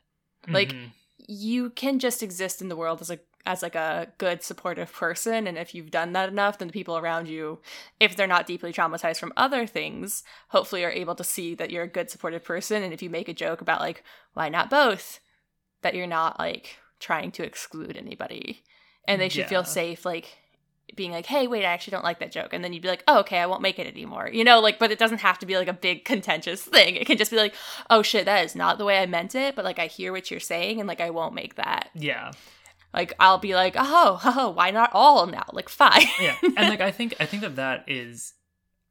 Like 0.48 0.70
Mhm. 0.74 0.92
you 1.18 1.70
can 1.72 2.00
just 2.00 2.22
exist 2.24 2.62
in 2.62 2.70
the 2.70 2.76
world 2.76 3.02
as 3.02 3.10
a 3.10 3.20
as 3.48 3.62
like 3.62 3.76
a 3.76 4.12
good 4.18 4.42
supportive 4.42 4.92
person 4.92 5.46
and 5.46 5.56
if 5.56 5.76
you've 5.76 5.92
done 5.92 6.14
that 6.14 6.30
enough 6.30 6.58
then 6.58 6.68
the 6.68 6.72
people 6.74 6.98
around 6.98 7.28
you 7.28 7.60
if 8.00 8.16
they're 8.16 8.26
not 8.26 8.48
deeply 8.48 8.74
traumatized 8.74 9.20
from 9.20 9.32
other 9.38 9.68
things 9.68 10.24
hopefully 10.48 10.84
are 10.84 10.90
able 10.90 11.14
to 11.14 11.24
see 11.24 11.54
that 11.54 11.70
you're 11.70 11.84
a 11.84 11.88
good 11.88 12.10
supportive 12.10 12.44
person 12.44 12.82
and 12.82 12.92
if 12.92 13.04
you 13.04 13.10
make 13.10 13.30
a 13.30 13.36
joke 13.36 13.62
about 13.62 13.82
like 13.82 14.04
why 14.34 14.50
not 14.50 14.72
both 14.72 15.20
that 15.84 15.94
you're 15.94 16.08
not 16.08 16.40
like 16.40 16.78
trying 17.00 17.32
to 17.32 17.44
exclude 17.44 17.96
anybody 17.96 18.64
and 19.08 19.22
they 19.22 19.30
should 19.30 19.42
Yeah. 19.42 19.48
feel 19.50 19.64
safe 19.64 20.06
like 20.08 20.38
being 20.96 21.12
like 21.12 21.26
hey 21.26 21.48
wait 21.48 21.66
i 21.66 21.72
actually 21.74 21.92
don't 21.92 22.04
like 22.04 22.20
that 22.20 22.32
joke 22.32 22.54
and 22.54 22.64
then 22.64 22.72
you'd 22.72 22.82
be 22.82 22.88
like 22.88 23.04
oh 23.08 23.20
okay 23.20 23.40
i 23.40 23.46
won't 23.46 23.62
make 23.62 23.80
it 23.80 23.88
anymore 23.88 24.30
you 24.32 24.44
know 24.44 24.60
like 24.60 24.78
but 24.80 24.92
it 24.92 25.00
doesn't 25.00 25.18
have 25.20 25.38
to 25.40 25.46
be 25.46 25.58
like 25.58 25.68
a 25.68 25.74
big 25.74 26.06
contentious 26.06 26.62
thing. 26.62 26.96
It 26.96 27.06
can 27.08 27.18
just 27.18 27.32
be 27.32 27.38
like 27.38 27.54
oh 27.90 28.02
shit 28.02 28.26
that 28.26 28.46
is 28.46 28.56
not 28.56 28.78
the 28.78 28.86
way 28.86 29.00
i 29.00 29.06
meant 29.06 29.36
it 29.36 29.56
but 29.56 29.66
like 29.66 29.80
i 29.80 29.88
hear 29.88 30.12
what 30.12 30.30
you're 30.32 30.40
saying 30.40 30.80
and 30.80 30.88
like 30.88 31.02
i 31.02 31.10
won't 31.10 31.34
make 31.34 31.56
that. 31.56 31.90
Yeah. 31.96 32.32
like 32.94 33.14
i'll 33.20 33.40
be 33.40 33.56
like 33.56 33.76
oh, 33.78 34.22
oh 34.26 34.50
why 34.52 34.72
not 34.72 34.92
all 34.94 35.26
now? 35.28 35.46
Like 35.54 35.70
fine. 35.70 36.06
Yeah 36.22 36.36
and 36.44 36.70
like 36.70 36.82
i 36.82 36.92
think 36.92 37.16
i 37.20 37.26
think 37.26 37.42
that 37.42 37.56
that 37.58 37.86
is 37.88 38.34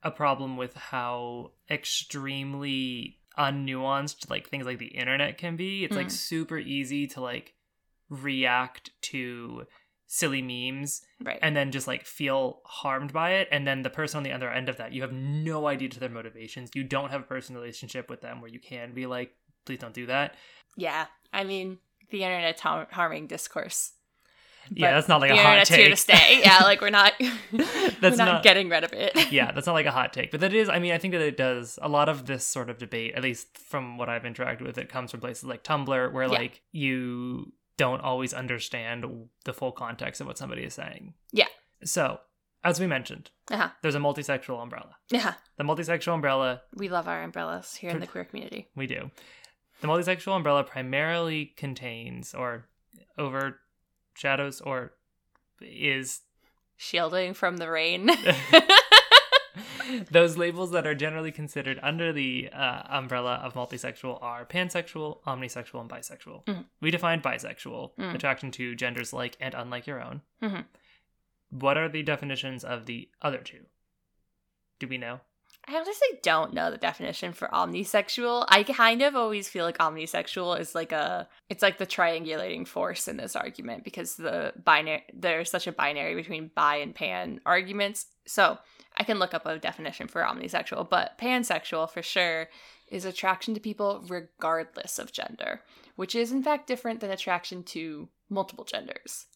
a 0.03 0.11
problem 0.11 0.57
with 0.59 0.75
how 0.75 1.53
extremely 1.71 3.19
unnuanced 3.39 4.29
like 4.31 4.49
things 4.49 4.67
like 4.67 4.79
the 4.79 4.87
internet 4.87 5.39
can 5.39 5.57
be. 5.57 5.85
It's 5.85 5.97
like 5.97 6.09
Mm. 6.09 6.13
super 6.13 6.59
easy 6.59 7.07
to 7.09 7.21
like 7.21 7.55
react 8.11 8.91
to 9.03 9.67
silly 10.07 10.43
memes 10.43 11.03
right. 11.25 11.39
and 11.43 11.57
then 11.57 11.71
just 11.73 11.87
like 11.87 12.05
feel 12.05 12.61
harmed 12.65 13.13
by 13.13 13.33
it. 13.35 13.49
And 13.51 13.67
then 13.67 13.83
the 13.83 13.91
person 13.91 14.19
on 14.19 14.23
the 14.23 14.33
other 14.33 14.51
end 14.51 14.69
of 14.69 14.77
that 14.77 14.93
you 14.93 15.03
have 15.03 15.13
no 15.13 15.67
idea 15.67 15.89
to 15.89 16.01
their 16.01 16.09
motivations. 16.09 16.71
You 16.75 16.85
don't 16.85 17.11
have 17.11 17.23
a 17.23 17.25
personal 17.25 17.61
relationship 17.61 18.09
with 18.11 18.21
them 18.21 18.41
where 18.41 18.51
you 18.51 18.61
can 18.61 18.93
be 18.93 19.07
like 19.07 19.33
please 19.67 19.79
don't 19.79 19.95
do 19.95 20.07
that. 20.07 20.35
Yeah. 20.77 21.07
I 21.33 21.45
mean 21.45 21.79
the 22.11 22.23
internet 22.23 22.61
har- 22.61 22.89
harming 22.91 23.27
discourse. 23.27 23.93
Yeah 24.71 24.93
that's 24.95 25.09
not 25.09 25.21
like 25.21 25.31
a 25.31 25.37
hot 25.37 25.59
internet's 25.59 25.69
here 25.71 25.85
to 25.85 25.91
take. 25.91 25.99
stay. 25.99 26.41
Yeah 26.43 26.59
like 26.63 26.81
we're 26.81 26.91
not 26.91 27.13
we're 27.53 27.91
That's 28.01 28.17
not, 28.17 28.27
not- 28.27 28.43
getting 28.43 28.69
rid 28.69 28.85
of 28.85 28.93
it. 28.93 29.13
Yeah, 29.33 29.53
that's 29.53 29.67
not 29.67 29.73
like 29.73 29.87
a 29.87 29.91
hot 29.91 30.13
take, 30.13 30.31
but 30.31 30.41
that 30.41 30.53
is. 30.55 30.69
I 30.69 30.79
mean, 30.79 30.93
I 30.93 30.99
think 30.99 31.13
that 31.13 31.23
it 31.23 31.37
does. 31.37 31.79
A 31.83 31.89
lot 31.89 32.09
of 32.09 32.27
this 32.27 32.47
sort 32.47 32.69
of 32.71 32.79
debate. 32.79 33.15
At 33.17 33.23
least 33.23 33.57
from 33.59 33.97
what 33.99 34.09
I've 34.09 34.23
interacted 34.23 34.63
with, 34.63 34.77
it 34.79 34.89
comes 34.89 35.11
from 35.11 35.21
places 35.21 35.45
like 35.45 35.65
Tumblr, 35.65 36.13
where 36.13 36.25
Yeah. 36.25 36.29
like 36.31 36.61
you 36.73 37.53
don't 37.77 38.01
always 38.01 38.33
understand 38.33 39.05
the 39.45 39.53
full 39.53 39.73
context 39.73 40.21
of 40.21 40.27
what 40.27 40.39
somebody 40.39 40.63
is 40.63 40.75
saying. 40.75 41.15
Yeah. 41.33 41.49
So, 41.85 42.21
as 42.63 42.81
we 42.81 42.87
mentioned, 42.87 43.31
uh-huh 43.51 43.71
there's 43.83 43.95
a 43.95 43.99
multisexual 43.99 44.63
umbrella. 44.63 44.97
yeah 45.11 45.35
The 45.57 45.65
multisexual 45.65 46.15
umbrella, 46.15 46.63
we 46.75 46.89
love 46.89 47.09
our 47.09 47.23
umbrellas 47.23 47.75
here 47.77 47.91
in 47.91 48.01
the 48.01 48.07
queer 48.07 48.25
community 48.25 48.69
we 48.75 48.87
do. 48.87 49.11
The 49.81 49.89
multisexual 49.89 50.37
umbrella 50.37 50.65
primarily 50.65 51.53
contains 51.57 52.35
or 52.35 52.67
overshadows 53.19 54.61
or 54.61 54.93
is 55.61 56.21
shielding 56.77 57.35
from 57.35 57.59
the 57.59 57.71
rain 57.71 58.11
Those 60.11 60.37
labels 60.37 60.71
that 60.73 60.87
are 60.87 60.95
generally 60.95 61.33
considered 61.33 61.79
under 61.83 62.13
the 62.13 62.49
uh, 62.53 62.83
umbrella 62.89 63.35
of 63.43 63.55
multisexual 63.55 64.23
are 64.23 64.45
pansexual, 64.45 65.23
omnisexual, 65.25 65.81
and 65.81 65.91
bisexual. 65.91 66.45
Mhm. 66.45 66.65
We 66.81 66.91
defined 66.91 67.23
bisexual 67.23 67.95
Mm. 67.97 68.15
attraction 68.15 68.51
to 68.53 68.75
genders 68.75 69.13
like 69.13 69.37
and 69.41 69.55
unlike 69.55 69.87
your 69.87 70.03
own. 70.03 70.23
Mhm. 70.43 70.65
What 71.51 71.77
are 71.77 71.89
the 71.89 72.03
definitions 72.03 72.65
of 72.65 72.87
the 72.87 73.09
other 73.23 73.39
two? 73.39 73.67
Do 74.79 74.89
we 74.89 74.99
know? 74.99 75.21
I 75.67 75.77
honestly 75.77 76.09
don't 76.23 76.53
know 76.53 76.71
the 76.71 76.77
definition 76.77 77.33
for 77.33 77.49
omnisexual. 77.49 78.45
I 78.49 78.65
kind 78.65 79.01
of 79.01 79.17
always 79.17 79.49
feel 79.49 79.65
like 79.65 79.79
omnisexual 79.79 80.61
is 80.61 80.75
like 80.75 80.93
a 80.93 81.29
it's 81.49 81.63
like 81.63 81.79
the 81.79 81.87
triangulating 81.87 82.67
force 82.67 83.09
in 83.09 83.17
this 83.17 83.35
argument 83.35 83.83
because 83.85 84.17
the 84.17 84.53
binary 84.63 85.05
there's 85.15 85.51
such 85.51 85.67
a 85.67 85.73
binary 85.73 86.15
between 86.15 86.51
bi 86.55 86.77
and 86.77 86.95
pan 86.95 87.41
arguments. 87.47 88.07
So, 88.27 88.59
I 88.97 89.05
can 89.05 89.19
look 89.19 89.35
up 89.35 89.45
a 89.47 89.59
definition 89.59 90.07
for 90.07 90.23
omnisexual, 90.23 90.89
but 90.89 91.19
pansexual 91.19 91.91
for 91.91 92.03
sure 92.03 92.49
is 92.89 93.05
attraction 93.05 93.55
to 93.55 93.61
people 93.61 94.05
regardless 94.09 94.99
of 94.99 95.13
gender, 95.13 95.63
which 95.97 96.15
is 96.15 96.31
in 96.31 96.43
fact 96.43 96.67
different 96.67 97.01
than 97.01 97.11
attraction 97.11 97.63
to 97.65 98.09
multiple 98.29 98.65
genders. 98.65 99.27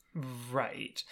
Right. 0.50 1.02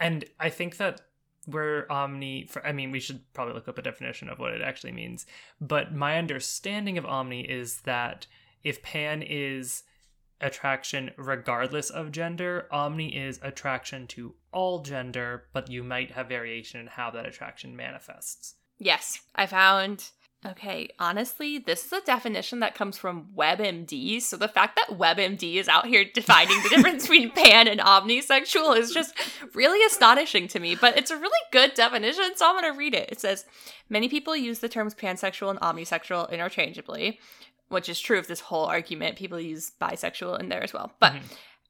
And 0.00 0.24
I 0.40 0.50
think 0.50 0.76
that 0.78 1.00
we're 1.46 1.86
omni 1.90 2.48
I 2.64 2.72
mean, 2.72 2.90
we 2.90 3.00
should 3.00 3.20
probably 3.32 3.54
look 3.54 3.68
up 3.68 3.78
a 3.78 3.82
definition 3.82 4.28
of 4.28 4.38
what 4.38 4.52
it 4.52 4.62
actually 4.62 4.92
means. 4.92 5.26
But 5.60 5.94
my 5.94 6.18
understanding 6.18 6.98
of 6.98 7.06
omni 7.06 7.42
is 7.42 7.80
that 7.82 8.26
if 8.62 8.82
pan 8.82 9.22
is 9.22 9.82
attraction 10.40 11.10
regardless 11.16 11.90
of 11.90 12.12
gender, 12.12 12.66
omni 12.70 13.16
is 13.16 13.38
attraction 13.42 14.06
to 14.08 14.34
all 14.52 14.80
gender, 14.82 15.44
but 15.52 15.70
you 15.70 15.82
might 15.82 16.10
have 16.10 16.28
variation 16.28 16.80
in 16.80 16.86
how 16.88 17.10
that 17.10 17.26
attraction 17.26 17.76
manifests. 17.76 18.54
Yes, 18.78 19.20
I 19.34 19.46
found. 19.46 20.10
Okay, 20.44 20.88
honestly, 20.98 21.58
this 21.58 21.86
is 21.86 21.92
a 21.92 22.00
definition 22.00 22.58
that 22.60 22.74
comes 22.74 22.98
from 22.98 23.28
WebMD. 23.36 24.20
So 24.20 24.36
the 24.36 24.48
fact 24.48 24.74
that 24.76 24.98
WebMD 24.98 25.54
is 25.54 25.68
out 25.68 25.86
here 25.86 26.04
defining 26.04 26.60
the 26.64 26.68
difference 26.68 27.02
between 27.08 27.30
pan 27.30 27.68
and 27.68 27.78
omnisexual 27.78 28.76
is 28.76 28.90
just 28.92 29.14
really 29.54 29.84
astonishing 29.86 30.48
to 30.48 30.58
me. 30.58 30.74
But 30.74 30.98
it's 30.98 31.12
a 31.12 31.16
really 31.16 31.30
good 31.52 31.74
definition, 31.74 32.32
so 32.34 32.48
I'm 32.48 32.60
going 32.60 32.72
to 32.72 32.76
read 32.76 32.94
it. 32.94 33.10
It 33.12 33.20
says 33.20 33.44
Many 33.88 34.08
people 34.08 34.34
use 34.34 34.60
the 34.60 34.68
terms 34.70 34.94
pansexual 34.94 35.50
and 35.50 35.60
omnisexual 35.60 36.30
interchangeably, 36.32 37.20
which 37.68 37.88
is 37.88 38.00
true 38.00 38.18
of 38.18 38.26
this 38.26 38.40
whole 38.40 38.64
argument. 38.64 39.16
People 39.16 39.38
use 39.38 39.70
bisexual 39.80 40.40
in 40.40 40.48
there 40.48 40.62
as 40.62 40.72
well. 40.72 40.92
But 40.98 41.12
Mhm. 41.12 41.22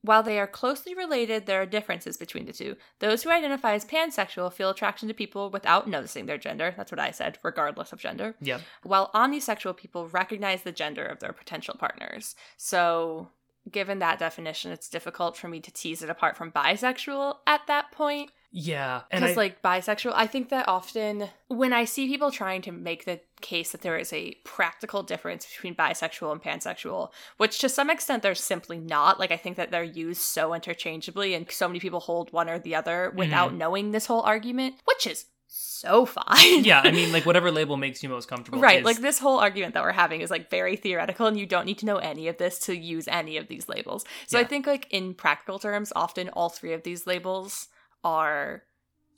While 0.02 0.23
they 0.23 0.38
are 0.38 0.47
closely 0.47 0.94
related, 0.94 1.47
there 1.47 1.62
are 1.62 1.66
differences 1.66 2.16
between 2.16 2.47
the 2.47 2.52
two. 2.52 2.76
Those 2.99 3.23
who 3.23 3.30
identify 3.30 3.75
as 3.75 3.85
pansexual 3.85 4.52
feel 4.52 4.71
attraction 4.71 5.09
to 5.09 5.14
people 5.14 5.50
without 5.50 5.88
noticing 5.88 6.26
their 6.26 6.38
gender. 6.38 6.75
That's 6.76 6.92
what 6.92 7.00
I 7.00 7.12
said, 7.12 7.38
regardless 7.42 7.92
of 7.92 8.00
gender. 8.00 8.35
Yeah. 8.40 8.61
While 8.82 9.11
omnisexual 9.14 9.76
people 9.76 10.09
recognize 10.09 10.62
the 10.62 10.73
gender 10.73 11.06
of 11.06 11.21
their 11.21 11.32
potential 11.32 11.75
partners. 11.78 12.35
So, 12.56 13.28
given 13.71 14.00
that 14.00 14.19
definition, 14.19 14.73
it's 14.73 14.88
difficult 14.88 15.37
for 15.37 15.49
me 15.49 15.61
to 15.61 15.71
tease 15.71 16.02
it 16.02 16.11
apart 16.11 16.37
from 16.37 16.50
bisexual 16.50 17.37
at 17.47 17.66
that 17.66 17.92
point. 17.92 18.31
Yeah. 18.54 19.02
Because, 19.11 19.37
like, 19.37 19.62
bisexual, 19.62 20.12
I 20.14 20.26
think 20.26 20.50
that 20.50 20.69
often 20.69 21.31
when 21.49 21.73
I 21.73 21.87
see 21.87 22.07
people 22.07 22.31
trying 22.31 22.61
to 22.62 22.73
make 22.73 23.07
the 23.07 23.21
case 23.40 23.73
that 23.73 23.81
there 23.81 23.97
is 23.97 24.12
a 24.12 24.37
practical 24.45 25.02
difference 25.02 25.47
between 25.47 25.75
bisexual 25.75 26.31
and 26.31 26.42
pansexual, 26.42 27.11
which 27.38 27.59
to 27.61 27.69
some 27.71 27.88
extent 27.88 28.23
there's 28.23 28.40
simply 28.40 28.78
not. 28.78 29.19
Like, 29.19 29.31
I 29.31 29.38
think 29.38 29.57
that 29.57 29.71
they're 29.71 29.83
used 29.83 30.21
so 30.21 30.52
interchangeably, 30.52 31.33
and 31.35 31.50
so 31.50 31.66
many 31.66 31.81
people 31.81 32.00
hold 32.00 32.31
one 32.33 32.50
or 32.50 32.59
the 32.59 32.75
other 32.75 33.12
without 33.16 33.50
mm-hmm. 33.50 33.59
knowing 33.59 33.90
this 33.90 34.07
whole 34.07 34.23
argument, 34.23 34.75
which 34.85 35.07
is 35.07 35.25
so 35.54 36.06
fine. 36.06 36.64
yeah, 36.64 36.80
I 36.82 36.90
mean, 36.90 37.12
like 37.12 37.26
whatever 37.26 37.50
label 37.50 37.76
makes 37.76 38.02
you 38.02 38.09
most 38.09 38.28
comfortable. 38.28 38.59
Right, 38.61 38.80
is- 38.80 38.85
like 38.85 38.99
this 39.00 39.18
whole 39.18 39.38
argument 39.38 39.75
that 39.75 39.82
we're 39.82 39.92
having 39.92 40.21
is 40.21 40.30
like 40.30 40.49
very 40.50 40.76
theoretical, 40.76 41.26
and 41.26 41.38
you 41.38 41.47
don't 41.47 41.66
need 41.66 41.78
to 41.78 41.87
know 41.87 41.97
any 41.99 42.28
of 42.28 42.38
this 42.38 42.59
to 42.61 42.76
use 42.76 43.06
any 43.09 43.37
of 43.37 43.49
these 43.49 43.68
labels. 43.68 44.04
So 44.26 44.38
I 44.38 44.44
think, 44.44 44.66
like, 44.66 44.87
in 44.90 45.14
practical 45.14 45.59
terms, 45.59 45.92
often 45.94 46.28
all 46.30 46.49
three 46.49 46.73
of 46.73 46.82
these 46.85 47.06
labels 47.06 47.68
are 48.04 48.62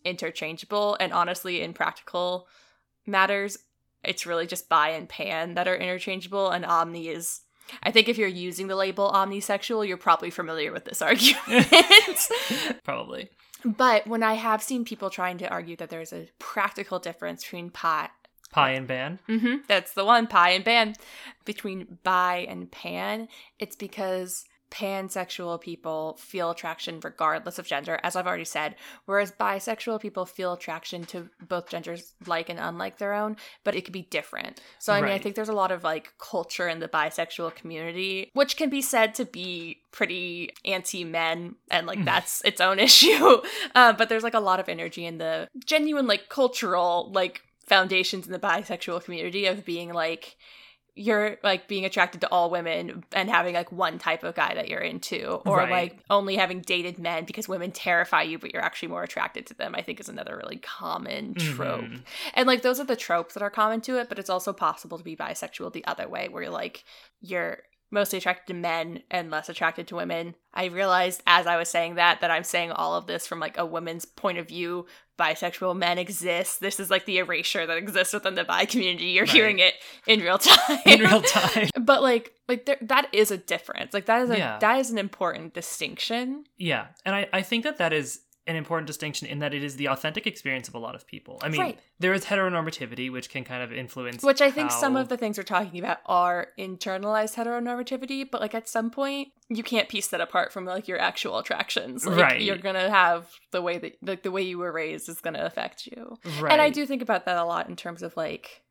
interchangeable, 0.05 0.97
and 1.01 1.13
honestly, 1.13 1.61
in 1.63 1.73
practical 1.73 2.47
matters, 3.07 3.59
it's 4.03 4.27
really 4.27 4.47
just 4.47 4.69
bi 4.69 4.91
and 4.91 5.09
pan 5.09 5.55
that 5.55 5.69
are 5.69 5.77
interchangeable, 5.77 6.51
and 6.51 6.65
omni 6.65 7.09
is. 7.09 7.41
I 7.83 7.91
think 7.91 8.11
if 8.11 8.19
you're 8.19 8.29
using 8.29 8.67
the 8.67 8.77
label 8.77 9.11
omnisexual, 9.11 9.89
you're 9.89 9.97
probably 9.97 10.29
familiar 10.31 10.71
with 10.71 10.85
this 10.85 11.01
argument. 11.11 11.67
Probably. 12.85 13.31
But 13.65 14.07
when 14.07 14.23
I 14.23 14.35
have 14.35 14.63
seen 14.63 14.85
people 14.85 15.11
trying 15.11 15.39
to 15.39 15.49
argue 15.49 15.77
that 15.77 15.91
there's 15.91 16.13
a 16.13 16.29
practical 16.39 16.99
difference 16.99 17.43
between 17.43 17.71
pi 17.71 18.11
Pie 18.55 18.71
and 18.71 18.87
ban. 18.87 19.19
Mm-hmm. 19.29 19.57
That's 19.67 19.95
the 19.95 20.05
one, 20.05 20.29
pie 20.29 20.51
and 20.51 20.65
pan. 20.65 20.95
Between 21.45 21.99
bi 22.05 22.47
and 22.49 22.71
pan, 22.71 23.27
it's 23.59 23.75
because 23.75 24.45
pansexual 24.75 25.61
people 25.61 26.17
feel 26.19 26.51
attraction 26.51 26.99
regardless 27.03 27.59
of 27.61 27.67
gender, 27.67 28.01
as 28.03 28.17
I've 28.17 28.27
already 28.27 28.45
said, 28.45 28.75
whereas 29.07 29.31
bisexual 29.31 30.01
people 30.01 30.27
feel 30.27 30.53
attraction 30.53 31.05
to 31.07 31.29
both 31.47 31.69
genders 31.69 32.15
like 32.27 32.49
and 32.49 32.59
unlike 32.59 32.99
their 32.99 33.15
own, 33.15 33.37
but 33.63 33.77
it 33.77 33.83
could 33.85 33.93
be 33.93 34.03
different. 34.11 34.61
So, 34.81 34.93
I 34.93 35.01
mean, 35.01 35.13
I 35.13 35.19
think 35.19 35.37
there's 35.37 35.49
a 35.49 35.53
lot 35.53 35.71
of 35.71 35.85
like 35.85 36.13
culture 36.19 36.69
in 36.69 36.81
the 36.81 36.89
bisexual 36.89 37.55
community, 37.55 38.31
which 38.35 38.57
can 38.57 38.69
be 38.69 38.83
said 38.83 39.15
to 39.15 39.25
be 39.25 39.79
pretty 39.93 40.51
anti 40.65 41.05
men, 41.05 41.55
and 41.71 41.87
like 41.87 42.01
Mhm. 42.01 42.05
that's 42.07 42.43
its 42.45 42.61
own 42.61 42.79
issue. 42.89 43.41
Uh, 43.75 43.93
but 43.93 44.09
there's 44.09 44.25
like 44.25 44.35
a 44.35 44.41
lot 44.41 44.59
of 44.61 44.69
energy 44.69 45.07
in 45.07 45.19
the 45.19 45.49
genuine, 45.65 46.07
like, 46.09 46.29
cultural, 46.29 47.11
like, 47.13 47.43
foundations 47.67 48.27
in 48.27 48.33
the 48.33 48.39
bisexual 48.39 49.03
community 49.05 49.47
of 49.47 49.65
being 49.65 49.93
like, 49.93 50.37
you're 50.97 51.39
like 51.43 51.67
being 51.67 51.85
attracted 51.85 52.21
to 52.21 52.29
all 52.29 52.51
women 52.51 53.03
and 53.13 53.29
having 53.29 53.53
like 53.55 53.73
one 53.73 53.99
type 53.99 54.23
of 54.23 54.35
guy 54.37 54.55
that 54.55 54.69
you're 54.69 54.79
into 54.81 55.41
or 55.45 55.57
Right. 55.57 55.71
like 55.71 55.99
only 56.09 56.37
having 56.37 56.61
dated 56.61 56.99
men 57.01 57.25
because 57.25 57.49
women 57.49 57.73
terrify 57.73 58.23
you 58.23 58.39
but 58.39 58.53
you're 58.53 58.63
actually 58.63 58.89
more 58.89 59.03
attracted 59.03 59.45
to 59.47 59.55
them 59.55 59.75
i 59.75 59.83
think 59.83 59.99
is 59.99 60.09
another 60.09 60.37
really 60.37 60.59
common 60.59 61.35
trope 61.35 61.81
Mhm. 61.81 62.03
and 62.35 62.47
like 62.47 62.63
those 62.63 62.79
are 62.79 62.85
the 62.85 62.95
tropes 62.95 63.35
that 63.35 63.43
are 63.43 63.51
common 63.51 63.81
to 63.81 63.99
it 63.99 64.09
but 64.09 64.21
it's 64.21 64.31
also 64.31 64.53
possible 64.53 64.97
to 64.97 65.03
be 65.05 65.17
bisexual 65.17 65.73
the 65.73 65.85
other 65.85 66.07
way 66.09 66.29
where 66.29 66.45
you're 66.45 66.53
like 66.53 66.85
you're 67.21 67.59
mostly 67.91 68.19
attracted 68.19 68.47
to 68.53 68.55
men 68.55 69.03
and 69.11 69.31
less 69.31 69.49
attracted 69.49 69.87
to 69.89 69.97
women 69.97 70.35
i 70.53 70.65
realized 70.67 71.23
as 71.27 71.47
i 71.47 71.57
was 71.57 71.69
saying 71.69 71.97
that 71.97 72.21
that 72.21 72.31
i'm 72.31 72.43
saying 72.45 72.71
all 72.73 72.95
of 72.95 73.07
this 73.07 73.27
from 73.27 73.39
like 73.41 73.57
a 73.59 73.67
woman's 73.67 74.05
point 74.05 74.39
of 74.39 74.49
view 74.49 74.87
bisexual 75.19 75.77
men 75.77 75.97
exist 75.99 76.61
this 76.61 76.81
is 76.81 76.91
like 76.91 77.05
the 77.07 77.19
erasure 77.19 77.67
that 77.67 77.77
exists 77.77 78.13
within 78.15 78.35
the 78.35 78.45
bi 78.45 78.65
community 78.65 79.07
you're 79.07 79.25
Right. 79.25 79.33
hearing 79.33 79.59
it 79.61 79.75
in 80.07 80.21
real 80.21 80.39
time 80.39 80.79
in 80.87 81.01
real 81.01 81.23
time. 81.23 81.69
but 81.81 82.03
like 82.03 82.33
like 82.49 82.67
there, 82.67 82.79
that 82.83 83.09
is 83.13 83.31
a 83.31 83.37
difference 83.39 83.95
like 83.95 84.07
that 84.07 84.23
is 84.23 84.31
a 84.31 84.37
Yeah. 84.39 84.59
that 84.61 84.79
is 84.81 84.91
an 84.91 84.99
important 84.99 85.55
distinction 85.55 86.45
Yeah, 86.57 86.87
and 87.07 87.15
I, 87.15 87.29
I 87.33 87.43
think 87.43 87.65
that 87.65 87.79
that 87.79 87.93
is 87.93 88.21
an 88.47 88.57
important 88.57 88.87
distinction 88.87 89.27
in 89.27 89.39
that 89.39 89.55
it 89.55 89.65
is 89.65 89.77
the 89.77 89.89
authentic 89.89 90.27
experience 90.27 90.69
of 90.69 90.75
a 90.75 90.79
lot 90.79 90.95
of 90.95 91.07
people. 91.07 91.39
I 91.43 91.49
mean, 91.49 91.61
Right. 91.63 91.79
there 91.99 92.13
is 92.13 92.27
heteronormativity, 92.27 93.11
which 93.11 93.31
can 93.31 93.43
kind 93.43 93.63
of 93.63 93.73
influence. 93.73 94.23
which 94.23 94.43
i 94.43 94.51
think 94.51 94.71
some 94.71 94.97
of 94.97 95.09
the 95.09 95.17
things 95.17 95.39
we're 95.39 95.45
talking 95.45 95.79
about 95.79 95.99
are 96.07 96.49
internalized 96.59 97.35
heteronormativity 97.37 98.31
but 98.31 98.41
like 98.43 98.55
at 98.55 98.69
some 98.69 98.91
point 98.91 99.29
you 99.49 99.63
can't 99.63 99.89
piece 99.89 100.09
that 100.09 100.21
apart 100.21 100.53
from 100.53 100.65
like 100.67 100.87
your 100.89 100.99
actual 100.99 101.39
attractions 101.39 102.05
like 102.07 102.19
Right. 102.19 102.41
you're 102.43 102.59
gonna 102.59 102.91
have 102.91 103.31
the 103.51 103.63
way 103.63 103.79
that 103.79 103.97
like 104.03 104.23
the 104.23 104.31
way 104.31 104.43
you 104.43 104.59
were 104.59 104.73
raised 104.73 105.09
is 105.09 105.21
gonna 105.23 105.43
affect 105.45 105.87
you 105.87 106.19
right. 106.41 106.53
and 106.53 106.61
i 106.61 106.69
do 106.71 106.85
think 106.87 107.01
about 107.03 107.25
that 107.27 107.39
a 107.39 107.45
lot 107.45 107.69
in 107.69 107.77
terms 107.77 108.03
of 108.03 108.17
like 108.17 108.63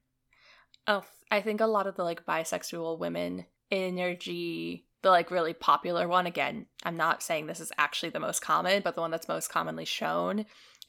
oh 0.88 1.04
i 1.32 1.42
think 1.42 1.62
a 1.62 1.66
lot 1.68 1.88
of 1.88 1.96
the 1.96 2.04
like 2.04 2.26
bisexual 2.26 3.00
women 3.00 3.46
energy 3.72 4.86
the 5.04 5.10
like 5.10 5.30
really 5.30 5.54
popular 5.54 6.08
one 6.08 6.26
again 6.26 6.66
i'm 6.84 6.98
not 6.98 7.22
saying 7.22 7.46
this 7.46 7.60
is 7.60 7.72
actually 7.78 8.10
the 8.10 8.20
most 8.20 8.42
common 8.42 8.82
but 8.84 8.96
the 8.96 9.02
one 9.02 9.12
that's 9.12 9.28
most 9.28 9.50
commonly 9.50 9.86
shown 9.86 10.46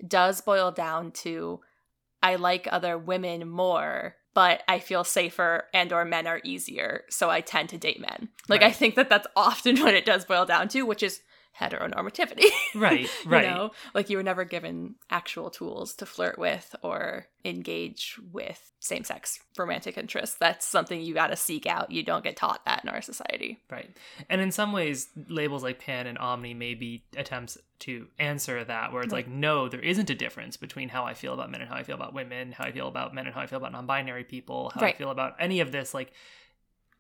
does 0.07 0.41
boil 0.41 0.71
down 0.71 1.11
to 1.13 1.61
i 2.23 2.37
like 2.37 2.67
other 2.71 2.97
women 2.97 3.49
more 3.49 4.17
but 4.33 4.63
i 4.67 4.79
feel 4.79 5.05
safer 5.05 5.65
and 5.75 5.93
or 5.93 6.05
men 6.05 6.27
are 6.27 6.41
easier 6.45 7.03
so 7.11 7.29
i 7.29 7.41
tend 7.41 7.69
to 7.69 7.79
date 7.79 8.01
men. 8.01 8.29
Like 8.49 8.63
i 8.63 8.71
think 8.71 8.95
that 8.95 9.11
that's 9.11 9.27
often 9.37 9.77
what 9.81 9.95
it 9.95 10.07
does 10.07 10.25
boil 10.25 10.47
down 10.47 10.69
to 10.69 10.83
which 10.83 11.03
is 11.03 11.21
heteronormativity 11.59 12.49
Right, 12.75 13.09
right. 13.27 13.45
you 13.45 13.51
know 13.55 13.71
like 13.95 14.11
you 14.11 14.17
were 14.17 14.23
never 14.23 14.45
given 14.45 14.97
actual 15.11 15.51
tools 15.51 15.95
to 15.97 16.07
flirt 16.07 16.39
with 16.39 16.75
or 16.83 17.27
engage 17.45 18.19
with 18.33 18.73
same-sex 18.81 19.39
romantic 19.57 19.97
interests 19.99 20.37
that's 20.37 20.67
something 20.67 21.01
you 21.01 21.15
got 21.15 21.29
to 21.29 21.37
seek 21.37 21.67
out 21.67 21.91
you 21.91 22.03
don't 22.03 22.25
get 22.25 22.37
taught 22.37 22.65
that 22.65 22.83
in 22.83 22.89
our 22.91 23.03
society 23.03 23.61
Right. 23.71 23.97
And 24.31 24.41
in 24.41 24.53
some 24.53 24.73
ways, 24.73 25.09
labels 25.29 25.63
like 25.63 25.79
pan 25.81 26.07
and 26.07 26.17
omni 26.19 26.55
may 26.55 26.75
be 26.75 27.05
attempts 27.17 27.59
to 27.81 28.07
answer 28.19 28.63
that, 28.65 28.93
where 28.93 29.03
it's 29.03 29.13
Right. 29.13 29.27
like, 29.27 29.29
no, 29.29 29.69
there 29.69 29.81
isn't 29.81 30.09
a 30.11 30.15
difference 30.15 30.57
between 30.57 30.89
how 30.89 31.05
I 31.05 31.15
feel 31.15 31.35
about 31.35 31.51
men 31.51 31.61
and 31.61 31.69
how 31.69 31.77
I 31.77 31.83
feel 31.83 31.97
about 31.97 32.15
women, 32.15 32.53
how 32.53 32.65
I 32.65 32.73
feel 32.73 32.87
about 32.87 33.15
men 33.15 33.27
and 33.27 33.35
how 33.35 33.41
I 33.41 33.47
feel 33.47 33.59
about 33.59 33.73
non 33.73 33.87
binary 33.87 34.23
people, 34.25 34.71
how 34.75 34.83
Right. 34.83 34.95
I 34.95 34.99
feel 34.99 35.11
about 35.11 35.35
any 35.41 35.61
of 35.61 35.73
this. 35.73 35.93
Like, 35.93 36.13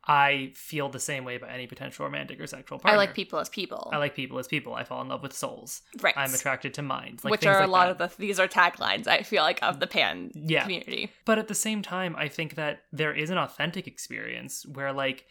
I 0.07 0.53
feel 0.55 0.91
the 0.91 1.01
same 1.01 1.25
way 1.25 1.37
about 1.37 1.51
any 1.51 1.67
potential 1.67 2.05
romantic 2.05 2.39
or 2.41 2.47
sexual 2.47 2.79
partner. 2.79 2.95
i 2.95 3.03
like 3.03 3.15
people 3.15 3.39
as 3.39 3.49
people 3.49 3.89
I 3.93 3.97
like 3.97 4.15
people 4.15 4.39
as 4.39 4.47
people. 4.47 4.75
I 4.75 4.85
fall 4.85 5.01
in 5.01 5.09
love 5.09 5.23
with 5.23 5.33
souls. 5.33 5.81
right 6.03 6.13
I'm 6.17 6.35
attracted 6.35 6.75
to 6.75 6.83
minds. 6.83 7.25
Like 7.25 7.31
which 7.31 7.47
are 7.47 7.59
a 7.63 7.67
like 7.67 7.69
lot 7.71 7.99
that. 7.99 8.05
of 8.05 8.17
the 8.17 8.21
these 8.27 8.39
are 8.39 8.47
taglines 8.49 9.07
i 9.07 9.23
feel 9.23 9.43
like 9.43 9.59
of 9.63 9.81
the 9.81 9.87
pan 9.87 10.31
Yeah. 10.35 10.63
community 10.63 11.11
But 11.25 11.39
at 11.39 11.49
the 11.49 11.55
same 11.55 11.81
time, 11.83 12.15
I 12.17 12.29
think 12.29 12.55
that 12.57 12.83
there 12.93 13.15
is 13.15 13.31
an 13.31 13.39
authentic 13.39 13.87
experience 13.87 14.67
where, 14.67 14.93
like, 14.93 15.25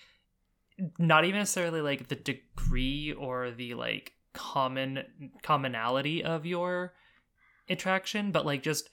not 0.97 1.23
even 1.25 1.39
necessarily 1.39 1.81
like 1.81 2.07
the 2.07 2.15
degree 2.15 3.13
or 3.13 3.51
the 3.51 3.75
like 3.75 4.13
common 4.33 5.03
commonality 5.43 6.23
of 6.23 6.45
your 6.47 6.93
attraction, 7.69 8.31
but 8.31 8.45
like 8.45 8.63
just 8.63 8.89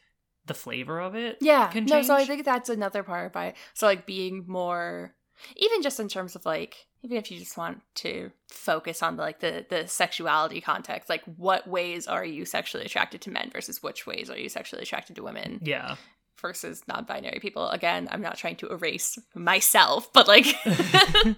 the 0.46 0.54
flavor 0.54 1.00
of 1.00 1.14
it. 1.14 1.38
yeah 1.40 1.70
no 1.74 2.02
so 2.02 2.14
i 2.14 2.24
think 2.24 2.44
that's 2.44 2.68
another 2.68 3.02
part 3.02 3.32
by 3.32 3.54
so 3.74 3.86
like 3.86 4.04
being 4.06 4.44
more 4.48 5.14
even 5.56 5.82
just 5.82 6.00
in 6.00 6.08
terms 6.08 6.34
of 6.36 6.44
like 6.44 6.86
even 7.02 7.16
if 7.16 7.30
you 7.30 7.38
just 7.38 7.56
want 7.56 7.80
to 7.94 8.30
focus 8.48 9.02
on 9.02 9.16
the, 9.16 9.22
like 9.22 9.40
the 9.40 9.64
the 9.68 9.86
sexuality 9.88 10.60
context 10.60 11.08
like 11.08 11.22
what 11.36 11.66
ways 11.66 12.06
are 12.06 12.24
you 12.24 12.44
sexually 12.44 12.84
attracted 12.84 13.20
to 13.22 13.30
men 13.30 13.50
versus 13.52 13.82
which 13.82 14.06
ways 14.06 14.28
are 14.30 14.38
you 14.38 14.48
sexually 14.48 14.82
attracted 14.82 15.16
to 15.16 15.22
women 15.22 15.58
Yeah. 15.62 15.96
versus 16.40 16.82
non-binary 16.88 17.38
people 17.40 17.68
again 17.70 18.08
i'm 18.10 18.22
not 18.22 18.36
trying 18.36 18.56
to 18.56 18.68
erase 18.68 19.18
myself 19.34 20.12
but 20.12 20.26
like 20.28 20.46
but 20.64 21.36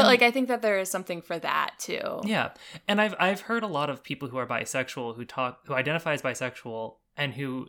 And- 0.00 0.06
like 0.06 0.22
i 0.22 0.30
think 0.30 0.48
that 0.48 0.62
there 0.62 0.78
is 0.78 0.90
something 0.90 1.22
for 1.22 1.38
that 1.38 1.74
too 1.78 2.20
Yeah. 2.24 2.50
And 2.88 3.00
I've 3.00 3.14
I've 3.18 3.40
heard 3.42 3.62
a 3.62 3.66
lot 3.68 3.90
of 3.90 4.02
people 4.02 4.28
who 4.28 4.36
are 4.38 4.46
bisexual 4.46 5.16
who 5.16 5.24
talk 5.24 5.60
who 5.66 5.74
identify 5.74 6.12
as 6.14 6.22
bisexual 6.22 6.94
and 7.16 7.32
who 7.34 7.68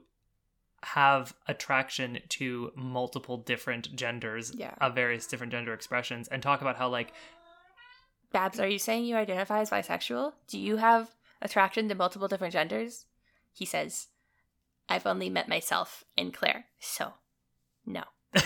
have 0.84 1.34
attraction 1.48 2.20
to 2.30 2.72
multiple 2.76 3.38
different 3.38 3.96
genders 3.96 4.54
Yeah. 4.56 4.74
of 4.80 4.94
various 4.96 5.26
different 5.28 5.52
gender 5.52 5.74
expressions 5.74 6.28
and 6.28 6.42
talk 6.44 6.62
about 6.62 6.78
how 6.78 6.90
like 6.90 7.12
babs 8.32 8.60
are 8.60 8.68
you 8.68 8.78
saying 8.80 9.06
you 9.06 9.16
identify 9.16 9.60
as 9.62 9.70
bisexual? 9.70 10.34
Do 10.48 10.60
you 10.60 10.78
have 10.78 11.10
attraction 11.42 11.90
to 11.90 11.96
multiple 11.96 12.28
different 12.28 12.54
genders? 12.54 13.06
He 13.54 13.66
says 13.66 14.08
i've 14.88 15.08
only 15.08 15.30
met 15.30 15.50
myself 15.50 16.04
and 16.18 16.34
claire. 16.34 16.66
So 16.80 17.14
no. 17.86 18.04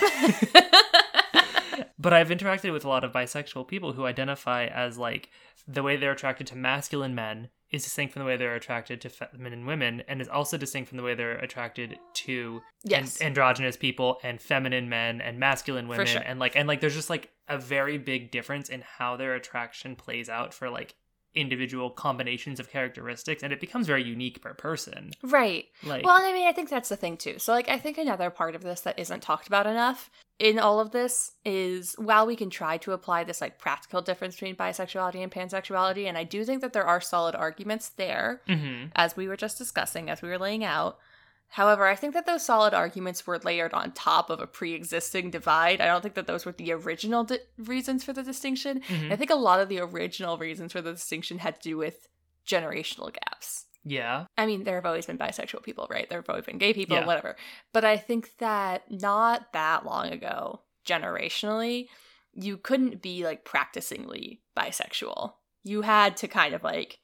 But 1.98 2.14
I've 2.14 2.30
interacted 2.30 2.72
with 2.72 2.84
a 2.84 2.88
lot 2.88 3.04
of 3.04 3.12
bisexual 3.12 3.68
people 3.68 3.92
who 3.92 4.06
identify 4.06 4.64
as 4.64 4.96
like 4.96 5.28
the 5.68 5.82
way 5.82 5.96
they're 5.96 6.12
attracted 6.12 6.46
to 6.48 6.56
masculine 6.56 7.14
men 7.14 7.50
is 7.70 7.84
distinct 7.84 8.12
from 8.12 8.20
the 8.20 8.26
way 8.26 8.36
they're 8.36 8.54
attracted 8.54 9.00
to 9.00 9.08
feminine 9.08 9.64
women 9.66 10.02
and 10.08 10.20
is 10.20 10.28
also 10.28 10.56
distinct 10.56 10.88
from 10.88 10.98
the 10.98 11.04
way 11.04 11.14
they're 11.14 11.38
attracted 11.38 11.98
to 12.14 12.60
yes 12.82 13.20
an- 13.20 13.28
androgynous 13.28 13.76
people 13.76 14.18
and 14.22 14.40
feminine 14.40 14.88
men 14.88 15.20
and 15.20 15.38
masculine 15.38 15.88
women 15.88 16.06
sure. 16.06 16.22
and 16.24 16.38
like 16.40 16.56
and 16.56 16.66
like 16.66 16.80
there's 16.80 16.94
just 16.94 17.10
like 17.10 17.30
a 17.48 17.58
very 17.58 17.98
big 17.98 18.30
difference 18.30 18.68
in 18.68 18.82
how 18.98 19.16
their 19.16 19.34
attraction 19.34 19.96
plays 19.96 20.28
out 20.28 20.54
for 20.54 20.70
like 20.70 20.94
individual 21.34 21.90
combinations 21.90 22.58
of 22.58 22.70
characteristics 22.70 23.42
and 23.42 23.52
it 23.52 23.60
becomes 23.60 23.86
very 23.86 24.02
unique 24.02 24.42
per 24.42 24.52
person 24.54 25.12
right 25.22 25.66
like 25.84 26.04
Well, 26.04 26.16
and 26.16 26.26
I 26.26 26.32
mean, 26.32 26.48
I 26.48 26.52
think 26.52 26.68
that's 26.68 26.88
the 26.88 26.96
thing 26.96 27.16
too. 27.16 27.38
So, 27.38 27.52
like, 27.52 27.68
I 27.68 27.78
think 27.78 27.98
another 27.98 28.30
part 28.30 28.54
of 28.54 28.62
this 28.62 28.80
that 28.80 28.98
isn't 28.98 29.20
talked 29.20 29.46
about 29.46 29.66
enough 29.66 30.10
in 30.40 30.58
all 30.58 30.80
of 30.80 30.90
this 30.90 31.32
is 31.44 31.94
while 31.98 32.26
we 32.26 32.34
can 32.34 32.50
try 32.50 32.78
to 32.78 32.92
apply 32.92 33.24
this 33.24 33.40
like 33.40 33.58
practical 33.58 34.00
difference 34.00 34.34
between 34.34 34.56
bisexuality 34.56 35.22
and 35.22 35.30
pansexuality, 35.30 36.06
and 36.06 36.16
I 36.18 36.24
do 36.24 36.44
think 36.44 36.62
that 36.62 36.72
there 36.72 36.86
are 36.86 37.00
solid 37.00 37.34
arguments 37.34 37.90
there, 37.90 38.40
mhm, 38.48 38.90
as 38.96 39.16
we 39.16 39.28
were 39.28 39.36
just 39.36 39.58
discussing, 39.58 40.10
as 40.10 40.22
we 40.22 40.28
were 40.30 40.38
laying 40.38 40.64
out. 40.64 40.98
However, 41.54 41.86
I 41.86 41.96
think 41.96 42.14
that 42.14 42.26
those 42.26 42.44
solid 42.44 42.72
arguments 42.74 43.26
were 43.26 43.38
layered 43.38 43.74
on 43.74 43.90
top 43.92 44.30
of 44.30 44.40
a 44.40 44.46
pre 44.46 44.72
existing 44.74 45.30
divide. 45.30 45.80
I 45.80 45.86
don't 45.86 46.00
think 46.00 46.14
that 46.14 46.26
those 46.28 46.44
were 46.46 46.52
the 46.52 46.72
original 46.72 47.24
di- 47.24 47.38
reasons 47.58 48.04
for 48.04 48.12
the 48.12 48.22
distinction. 48.22 48.80
mhm. 48.82 49.12
I 49.12 49.16
think 49.16 49.30
a 49.30 49.34
lot 49.34 49.60
of 49.60 49.68
the 49.68 49.80
original 49.80 50.38
reasons 50.38 50.72
for 50.72 50.80
the 50.80 50.92
distinction 50.92 51.38
had 51.38 51.56
to 51.60 51.68
do 51.70 51.76
with 51.76 52.08
generational 52.46 53.12
gaps. 53.12 53.66
yeah 53.84 54.26
I 54.38 54.46
mean, 54.46 54.64
there 54.64 54.74
have 54.76 54.86
always 54.86 55.06
been 55.06 55.18
bisexual 55.18 55.62
people, 55.62 55.86
right? 55.90 56.08
There 56.08 56.18
have 56.20 56.28
always 56.30 56.44
been 56.44 56.58
gay 56.58 56.72
people, 56.74 56.96
Yeah. 56.96 57.06
whatever. 57.06 57.36
But 57.72 57.84
I 57.84 57.96
think 57.96 58.36
that 58.38 58.90
not 58.90 59.52
that 59.52 59.84
long 59.86 60.08
ago, 60.12 60.60
generationally, 60.86 61.88
you 62.34 62.56
couldn't 62.58 63.02
be 63.02 63.24
like 63.24 63.44
practicingly 63.44 64.40
bisexual. 64.56 65.32
You 65.64 65.82
had 65.82 66.16
to 66.18 66.28
kind 66.28 66.54
of 66.54 66.62
like, 66.62 66.98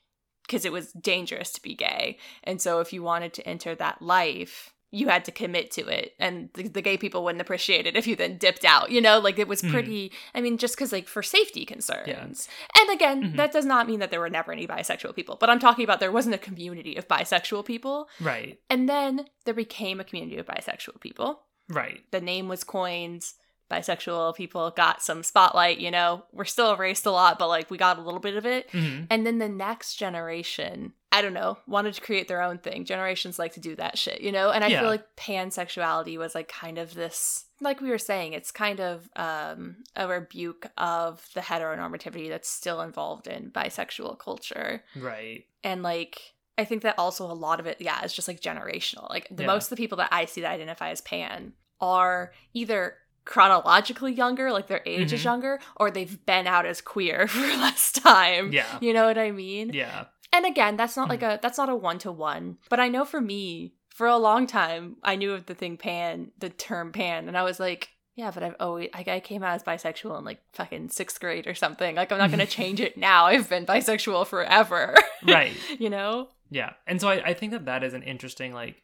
because 0.47 0.65
it 0.65 0.73
was 0.73 0.93
dangerous 0.93 1.51
to 1.53 1.63
be 1.63 1.75
gay. 1.75 2.19
And 2.45 2.61
so 2.61 2.81
if 2.81 2.93
you 2.93 3.03
wanted 3.03 3.33
to 3.35 3.47
enter 3.49 3.75
that 3.75 4.01
life, 4.01 4.73
you 4.93 5.09
had 5.09 5.25
to 5.25 5.33
commit 5.33 5.73
to 5.73 5.87
it. 5.89 6.15
And 6.21 6.49
the, 6.55 6.69
the 6.69 6.81
gay 6.81 6.97
people 6.97 7.25
wouldn't 7.25 7.43
appreciate 7.43 7.87
it 7.87 7.97
if 7.97 8.07
you 8.07 8.15
then 8.17 8.39
dipped 8.39 8.65
out, 8.65 8.91
you 8.93 9.01
know? 9.01 9.19
Like 9.19 9.39
it 9.39 9.49
was 9.49 9.61
Mhm. 9.61 9.71
pretty, 9.73 10.13
I 10.35 10.41
mean, 10.41 10.59
just 10.59 10.77
because 10.77 10.93
like 10.93 11.09
for 11.09 11.23
safety 11.23 11.67
concerns. 11.67 12.49
And 12.79 12.91
again, 12.91 13.23
Mhm. 13.33 13.37
that 13.37 13.53
does 13.53 13.65
not 13.67 13.89
mean 13.89 13.99
that 13.99 14.11
there 14.13 14.21
were 14.21 14.31
never 14.31 14.53
any 14.53 14.67
bisexual 14.67 15.15
people, 15.17 15.37
but 15.41 15.51
I'm 15.51 15.59
talking 15.59 15.85
about 15.85 15.99
there 16.01 16.13
wasn't 16.13 16.37
a 16.37 16.39
community 16.39 16.95
of 16.97 17.09
bisexual 17.09 17.65
people. 17.67 18.09
right 18.21 18.59
And 18.71 18.89
then 18.89 19.27
there 19.45 19.55
became 19.55 19.99
a 20.01 20.05
community 20.05 20.39
of 20.39 20.47
bisexual 20.47 21.01
people. 21.01 21.43
right 21.69 22.05
The 22.13 22.21
name 22.21 22.47
was 22.49 22.63
coined, 22.63 23.25
bisexual 23.71 24.35
people 24.37 24.71
got 24.71 25.03
some 25.03 25.23
spotlight, 25.23 25.79
you 25.79 25.91
know. 25.91 26.25
We're 26.33 26.45
still 26.45 26.73
erased 26.73 27.07
a 27.07 27.11
lot, 27.11 27.39
but 27.39 27.49
like 27.49 27.71
we 27.71 27.79
got 27.79 27.99
a 27.99 28.03
little 28.03 28.21
bit 28.21 28.37
of 28.37 28.47
it. 28.47 28.71
hmm 28.71 29.05
And 29.11 29.27
then 29.27 29.39
the 29.39 29.49
next 29.49 29.97
generation, 29.97 30.93
I 31.13 31.23
don't 31.23 31.33
know, 31.35 31.59
wanted 31.67 31.95
to 31.95 32.01
create 32.01 32.29
their 32.29 32.43
own 32.43 32.59
thing. 32.59 32.85
Generations 32.85 33.39
like 33.39 33.55
to 33.55 33.61
do 33.61 33.75
that 33.77 33.99
shit, 33.99 34.21
you 34.21 34.33
know? 34.33 34.51
And 34.51 34.63
I 34.65 34.69
Yeah. 34.69 34.81
feel 34.81 34.91
like 34.91 35.17
pansexuality 35.17 36.19
was 36.19 36.35
like 36.35 36.49
kind 36.49 36.79
of 36.79 36.95
this 36.95 37.45
like 37.61 37.81
we 37.81 37.89
were 37.89 37.97
saying, 37.99 38.35
it's 38.35 38.51
kind 38.51 38.81
of 38.81 39.09
um 39.17 39.77
a 39.97 40.07
rebuke 40.07 40.67
of 40.77 41.27
the 41.35 41.41
heteronormativity 41.41 42.29
that's 42.29 42.49
still 42.49 42.81
involved 42.83 43.27
in 43.27 43.51
bisexual 43.51 44.19
culture. 44.19 44.85
Right. 44.95 45.45
And 45.65 45.83
like 45.83 46.21
I 46.59 46.65
think 46.65 46.83
that 46.83 46.95
also 46.99 47.25
a 47.31 47.33
lot 47.35 47.61
of 47.61 47.67
it, 47.67 47.79
yeah, 47.81 48.03
is 48.05 48.15
just 48.15 48.29
like 48.29 48.41
generational. 48.41 49.09
Like 49.11 49.29
the 49.31 49.43
Yeah. 49.43 49.47
most 49.49 49.65
of 49.67 49.71
the 49.71 49.77
people 49.77 49.99
that 49.99 50.09
I 50.13 50.25
see 50.25 50.41
that 50.43 50.53
identify 50.53 50.91
as 50.91 51.01
pan 51.03 51.53
are 51.81 52.33
either 52.55 52.97
chronologically 53.27 54.13
younger, 54.13 54.51
like 54.51 54.69
their 54.69 54.83
age 54.87 55.13
is 55.13 55.21
Mhm. 55.21 55.25
younger, 55.25 55.61
or 55.77 55.91
they've 55.91 56.25
been 56.25 56.47
out 56.47 56.65
as 56.65 56.81
queer 56.81 57.27
for 57.35 57.41
less 57.41 57.93
time. 57.93 58.53
Yeah. 58.53 58.79
You 58.81 58.95
know 58.95 59.07
what 59.07 59.19
I 59.19 59.31
mean? 59.31 59.71
Yeah. 59.75 60.07
And 60.33 60.47
again, 60.47 60.77
that's 60.77 60.97
not 60.97 61.09
like 61.11 61.21
Mm-hmm. 61.21 61.39
a 61.39 61.41
that's 61.43 61.59
not 61.59 61.69
a 61.69 61.77
one 61.77 61.99
to 61.99 62.11
one. 62.13 62.57
But 62.71 62.81
I 62.81 62.89
know 62.89 63.05
for 63.05 63.21
me, 63.21 63.75
for 63.91 64.07
a 64.07 64.17
long 64.17 64.47
time, 64.47 64.97
I 65.03 65.17
knew 65.17 65.33
of 65.33 65.47
the 65.47 65.55
thing 65.55 65.77
pan, 65.77 66.31
the 66.39 66.49
term 66.51 66.93
pan, 66.93 67.29
and 67.29 67.37
I 67.37 67.43
was 67.43 67.59
like, 67.61 67.91
yeah, 68.15 68.31
but 68.31 68.43
I've 68.43 68.57
always 68.61 68.89
like 68.95 69.09
I 69.09 69.21
came 69.21 69.43
out 69.43 69.55
as 69.55 69.63
bisexual 69.63 70.19
in 70.19 70.25
like 70.25 70.41
fucking 70.55 70.89
sixth 70.89 71.21
grade 71.21 71.47
or 71.47 71.55
something. 71.55 71.97
Like 71.97 72.11
I'm 72.13 72.19
not 72.19 72.31
gonna 72.31 72.47
change 72.61 72.81
it 72.81 72.97
now. 72.97 73.27
I've 73.27 73.49
been 73.51 73.67
bisexual 73.67 74.27
forever. 74.27 74.95
Right. 75.27 75.55
you 75.81 75.91
know? 75.91 76.29
Yeah. 76.51 76.75
And 76.87 77.01
so 77.01 77.09
I, 77.09 77.15
I 77.31 77.35
think 77.35 77.51
that 77.53 77.65
that 77.65 77.83
is 77.83 77.95
an 77.95 78.03
interesting, 78.05 78.53
like, 78.53 78.83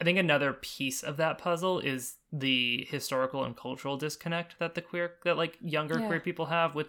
I 0.00 0.04
think 0.04 0.18
another 0.18 0.52
piece 0.52 1.02
of 1.02 1.16
that 1.16 1.38
puzzle 1.38 1.80
is 1.80 2.16
the 2.36 2.84
historical 2.90 3.44
and 3.44 3.56
cultural 3.56 3.96
disconnect 3.96 4.58
that 4.58 4.74
the 4.74 4.82
queer, 4.82 5.12
that 5.24 5.36
like 5.36 5.56
younger 5.60 6.00
Yeah. 6.00 6.06
queer 6.06 6.20
people 6.20 6.46
have 6.46 6.74
with 6.74 6.88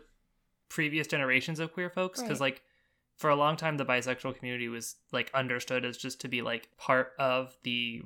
previous 0.70 1.06
generations 1.08 1.60
of 1.60 1.72
queer 1.72 1.90
folks. 1.90 2.20
Because, 2.22 2.40
Right. 2.40 2.54
like, 2.54 2.64
for 3.16 3.30
a 3.30 3.36
long 3.36 3.56
time, 3.56 3.78
the 3.78 3.86
bisexual 3.86 4.36
community 4.38 4.68
was 4.68 4.96
like 5.12 5.30
understood 5.34 5.86
as 5.86 5.98
just 5.98 6.20
to 6.22 6.28
be 6.28 6.42
like 6.42 6.70
part 6.78 7.14
of 7.20 7.56
the, 7.64 8.02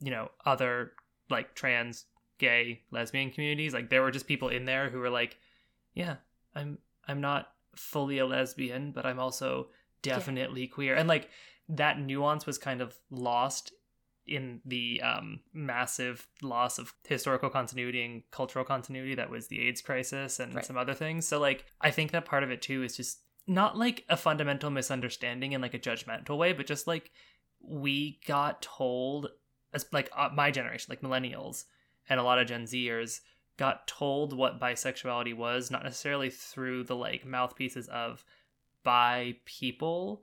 you 0.00 0.10
know, 0.10 0.30
other 0.46 0.92
like 1.28 1.54
trans, 1.54 2.06
gay, 2.38 2.82
lesbian 2.90 3.30
communities. 3.30 3.74
Like, 3.74 3.90
there 3.90 4.02
were 4.02 4.10
just 4.10 4.26
people 4.26 4.48
in 4.48 4.64
there 4.64 4.88
who 4.88 4.98
were 4.98 5.10
like, 5.10 5.36
yeah, 5.92 6.16
I'm, 6.54 6.78
I'm 7.06 7.20
not 7.20 7.52
fully 7.76 8.18
a 8.18 8.26
lesbian, 8.26 8.92
but 8.92 9.04
I'm 9.04 9.18
also 9.20 9.68
definitely 10.00 10.68
queer 10.68 10.94
and 10.94 11.08
like 11.08 11.28
that 11.68 12.00
nuance 12.00 12.46
was 12.46 12.56
kind 12.56 12.80
of 12.80 12.96
lost 13.10 13.72
in 14.28 14.60
the 14.64 15.00
um, 15.02 15.40
massive 15.52 16.26
loss 16.42 16.78
of 16.78 16.92
historical 17.06 17.50
continuity 17.50 18.04
and 18.04 18.22
cultural 18.30 18.64
continuity 18.64 19.14
that 19.14 19.30
was 19.30 19.48
the 19.48 19.60
AIDS 19.66 19.80
crisis 19.80 20.38
and 20.40 20.54
Right. 20.54 20.64
some 20.64 20.76
other 20.76 20.94
things. 20.94 21.26
So 21.26 21.38
like 21.38 21.64
I 21.80 21.90
think 21.90 22.12
that 22.12 22.24
part 22.24 22.42
of 22.42 22.50
it 22.50 22.62
too 22.62 22.82
is 22.82 22.96
just 22.96 23.20
not 23.46 23.76
like 23.76 24.04
a 24.08 24.16
fundamental 24.16 24.70
misunderstanding 24.70 25.52
in 25.52 25.60
like 25.60 25.74
a 25.74 25.78
judgmental 25.78 26.36
way, 26.36 26.52
but 26.52 26.66
just 26.66 26.86
like 26.86 27.10
we 27.60 28.20
got 28.26 28.62
told 28.62 29.28
as 29.72 29.86
like 29.92 30.10
uh, 30.16 30.28
my 30.34 30.50
generation, 30.50 30.86
like 30.90 31.00
millennials 31.00 31.64
and 32.08 32.20
a 32.20 32.22
lot 32.22 32.38
of 32.38 32.46
Gen 32.46 32.64
Zers 32.64 33.20
got 33.56 33.86
told 33.88 34.32
what 34.36 34.60
bisexuality 34.60 35.34
was, 35.34 35.70
not 35.70 35.82
necessarily 35.82 36.30
through 36.30 36.84
the 36.84 36.94
like 36.96 37.26
mouthpieces 37.26 37.88
of 37.88 38.24
bi 38.84 39.34
people, 39.44 40.22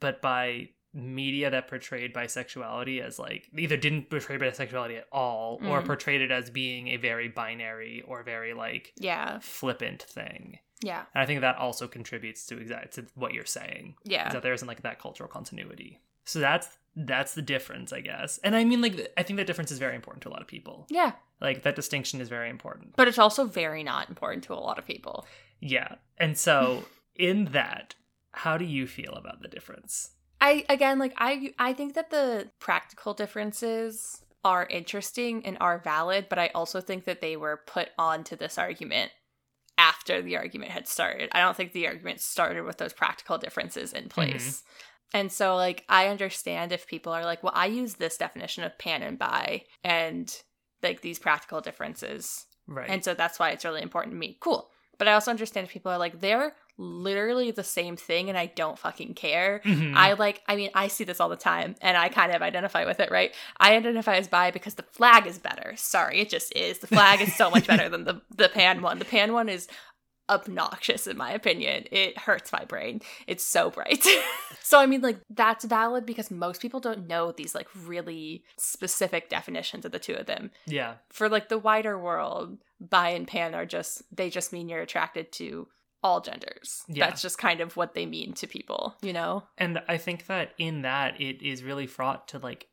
but 0.00 0.20
by 0.20 0.70
media 0.92 1.50
that 1.50 1.68
portrayed 1.68 2.12
bisexuality 2.12 3.00
as 3.00 3.18
like 3.18 3.48
either 3.56 3.76
didn't 3.76 4.10
portray 4.10 4.36
bisexuality 4.38 4.98
at 4.98 5.06
all 5.12 5.60
or 5.64 5.80
Mm. 5.82 5.86
portrayed 5.86 6.20
it 6.20 6.30
as 6.30 6.50
being 6.50 6.88
a 6.88 6.96
very 6.96 7.28
binary 7.28 8.02
or 8.06 8.22
very 8.24 8.54
like 8.54 8.92
Yeah. 8.96 9.38
flippant 9.40 10.02
thing. 10.02 10.58
Yeah. 10.82 11.04
And 11.14 11.22
I 11.22 11.26
think 11.26 11.42
that 11.42 11.56
also 11.56 11.86
contributes 11.86 12.44
to 12.46 12.58
exactly 12.58 13.02
to 13.04 13.08
what 13.14 13.34
you're 13.34 13.44
saying. 13.44 13.96
Yeah. 14.04 14.30
that 14.30 14.42
there 14.42 14.52
isn't 14.52 14.66
like 14.66 14.82
that 14.82 14.98
cultural 14.98 15.28
continuity. 15.28 16.00
So 16.24 16.38
that's 16.40 16.76
that's 16.96 17.34
the 17.34 17.42
difference, 17.42 17.92
I 17.92 18.00
guess. 18.00 18.38
And 18.38 18.56
I 18.56 18.64
mean 18.64 18.80
like 18.80 19.12
I 19.16 19.22
think 19.22 19.36
that 19.36 19.46
difference 19.46 19.70
is 19.70 19.78
very 19.78 19.94
important 19.94 20.22
to 20.24 20.28
a 20.28 20.32
lot 20.32 20.42
of 20.42 20.48
people. 20.48 20.86
Yeah. 20.90 21.12
Like 21.40 21.62
that 21.62 21.76
distinction 21.76 22.20
is 22.20 22.28
very 22.28 22.50
important. 22.50 22.96
But 22.96 23.06
it's 23.06 23.18
also 23.18 23.44
very 23.44 23.84
not 23.84 24.08
important 24.08 24.42
to 24.44 24.54
a 24.54 24.56
lot 24.56 24.76
of 24.78 24.84
people. 24.86 25.24
Yeah. 25.60 25.94
And 26.18 26.36
so 26.36 26.84
in 27.14 27.44
that, 27.52 27.94
how 28.32 28.56
do 28.58 28.64
you 28.64 28.86
feel 28.88 29.12
about 29.14 29.40
the 29.42 29.48
difference? 29.48 30.10
I 30.40 30.64
again 30.68 30.98
like 30.98 31.14
I 31.18 31.52
I 31.58 31.72
think 31.72 31.94
that 31.94 32.10
the 32.10 32.50
practical 32.58 33.14
differences 33.14 34.22
are 34.44 34.66
interesting 34.66 35.44
and 35.44 35.58
are 35.60 35.78
valid, 35.78 36.26
but 36.30 36.38
I 36.38 36.48
also 36.54 36.80
think 36.80 37.04
that 37.04 37.20
they 37.20 37.36
were 37.36 37.60
put 37.66 37.90
onto 37.98 38.36
this 38.36 38.56
argument 38.56 39.12
after 39.76 40.22
the 40.22 40.36
argument 40.36 40.72
had 40.72 40.88
started. 40.88 41.28
I 41.32 41.40
don't 41.40 41.56
think 41.56 41.72
the 41.72 41.86
argument 41.86 42.20
started 42.20 42.64
with 42.64 42.78
those 42.78 42.92
practical 42.92 43.38
differences 43.38 43.92
in 43.92 44.04
mm-hmm. 44.04 44.08
place. 44.10 44.62
And 45.12 45.30
so 45.30 45.56
like 45.56 45.84
I 45.88 46.08
understand 46.08 46.72
if 46.72 46.86
people 46.86 47.12
are 47.12 47.24
like, 47.24 47.42
"Well, 47.42 47.52
I 47.54 47.66
use 47.66 47.94
this 47.94 48.16
definition 48.16 48.64
of 48.64 48.78
pan 48.78 49.02
and 49.02 49.18
bi 49.18 49.64
and 49.84 50.34
like 50.82 51.02
these 51.02 51.18
practical 51.18 51.60
differences 51.60 52.46
Right. 52.70 52.88
and 52.88 53.04
so 53.04 53.14
that's 53.14 53.38
why 53.38 53.50
it's 53.50 53.64
really 53.64 53.82
important 53.82 54.14
to 54.14 54.18
me. 54.18 54.38
Cool. 54.40 54.70
But 55.00 55.08
I 55.08 55.14
also 55.14 55.30
understand 55.30 55.64
if 55.66 55.72
people 55.72 55.90
are 55.90 55.96
like, 55.96 56.20
they're 56.20 56.52
literally 56.76 57.50
the 57.50 57.64
same 57.64 57.96
thing 57.96 58.28
and 58.28 58.36
I 58.36 58.46
don't 58.46 58.78
fucking 58.78 59.14
care. 59.14 59.62
Mhm. 59.64 59.96
I 59.96 60.12
like, 60.12 60.42
I 60.46 60.56
mean, 60.56 60.68
I 60.74 60.88
see 60.88 61.04
this 61.04 61.20
all 61.20 61.30
the 61.30 61.36
time 61.36 61.74
and 61.80 61.96
I 61.96 62.10
kind 62.10 62.32
of 62.32 62.42
identify 62.42 62.84
with 62.84 63.00
it, 63.00 63.10
right? 63.10 63.34
I 63.58 63.76
identify 63.76 64.16
as 64.16 64.28
bi 64.28 64.50
because 64.50 64.74
the 64.74 64.82
flag 64.82 65.26
is 65.26 65.38
better. 65.38 65.72
Sorry, 65.76 66.20
it 66.20 66.28
just 66.28 66.54
is. 66.54 66.80
The 66.80 66.86
flag 66.86 67.22
is 67.22 67.34
so 67.34 67.50
much 67.50 67.66
better 67.66 67.88
than 67.88 68.04
the, 68.04 68.20
the 68.36 68.50
pan 68.50 68.82
one. 68.82 68.98
The 68.98 69.06
pan 69.06 69.32
one 69.32 69.48
is 69.48 69.68
obnoxious 70.30 71.06
in 71.06 71.16
my 71.16 71.32
opinion. 71.32 71.84
It 71.90 72.16
hurts 72.16 72.52
my 72.52 72.64
brain. 72.64 73.02
It's 73.26 73.44
so 73.44 73.70
bright. 73.70 74.04
so 74.62 74.78
I 74.78 74.86
mean 74.86 75.02
like 75.02 75.20
that's 75.28 75.64
valid 75.64 76.06
because 76.06 76.30
most 76.30 76.62
people 76.62 76.80
don't 76.80 77.08
know 77.08 77.32
these 77.32 77.54
like 77.54 77.68
really 77.84 78.44
specific 78.56 79.28
definitions 79.28 79.84
of 79.84 79.92
the 79.92 79.98
two 79.98 80.14
of 80.14 80.26
them 80.26 80.50
yeah. 80.66 80.94
for 81.10 81.28
like 81.28 81.48
the 81.48 81.58
wider 81.58 81.98
world, 81.98 82.58
bi 82.80 83.10
and 83.10 83.26
pan 83.26 83.54
are 83.54 83.66
just 83.66 84.02
they 84.16 84.30
just 84.30 84.52
mean 84.52 84.68
you're 84.68 84.80
attracted 84.80 85.32
to 85.32 85.68
all 86.02 86.20
genders. 86.20 86.84
Yeah. 86.88 87.06
That's 87.06 87.22
just 87.22 87.38
kind 87.38 87.60
of 87.60 87.76
what 87.76 87.94
they 87.94 88.06
mean 88.06 88.32
to 88.34 88.46
people, 88.46 88.94
you 89.02 89.12
know? 89.12 89.42
And 89.58 89.82
I 89.88 89.98
think 89.98 90.26
that 90.26 90.52
in 90.58 90.82
that 90.82 91.20
it 91.20 91.42
is 91.42 91.62
really 91.62 91.86
fraught 91.86 92.28
to 92.28 92.38
like 92.38 92.68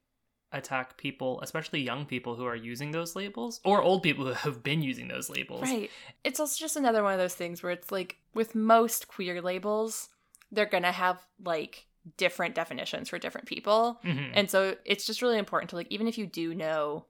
attack 0.52 0.98
people, 0.98 1.40
especially 1.42 1.82
young 1.82 2.06
people 2.06 2.36
who 2.36 2.46
are 2.46 2.56
using 2.56 2.92
those 2.92 3.16
labels 3.16 3.60
or 3.66 3.82
old 3.82 4.02
people 4.04 4.26
who 4.26 4.32
have 4.34 4.64
been 4.64 4.82
using 4.82 5.08
those 5.08 5.30
labels. 5.30 5.64
Right. 5.64 5.90
It's 6.24 6.40
also 6.40 6.58
just 6.60 6.76
another 6.78 7.04
one 7.04 7.14
of 7.14 7.20
those 7.20 7.36
things 7.36 7.62
where 7.62 7.72
it's 7.72 7.92
like 7.92 8.18
with 8.34 8.56
most 8.56 9.08
queer 9.08 9.42
labels, 9.42 10.10
they're 10.52 10.66
gonna 10.66 10.92
have 10.94 11.26
like 11.44 11.86
different 12.16 12.56
definitions 12.56 13.10
for 13.10 13.20
different 13.20 13.48
people. 13.48 14.00
Mhm. 14.06 14.32
And 14.34 14.50
so 14.50 14.76
it's 14.86 15.06
just 15.06 15.22
really 15.22 15.38
important 15.38 15.70
to 15.72 15.76
like 15.76 15.88
even 15.90 16.08
if 16.08 16.18
you 16.18 16.26
do 16.26 16.54
know 16.56 17.06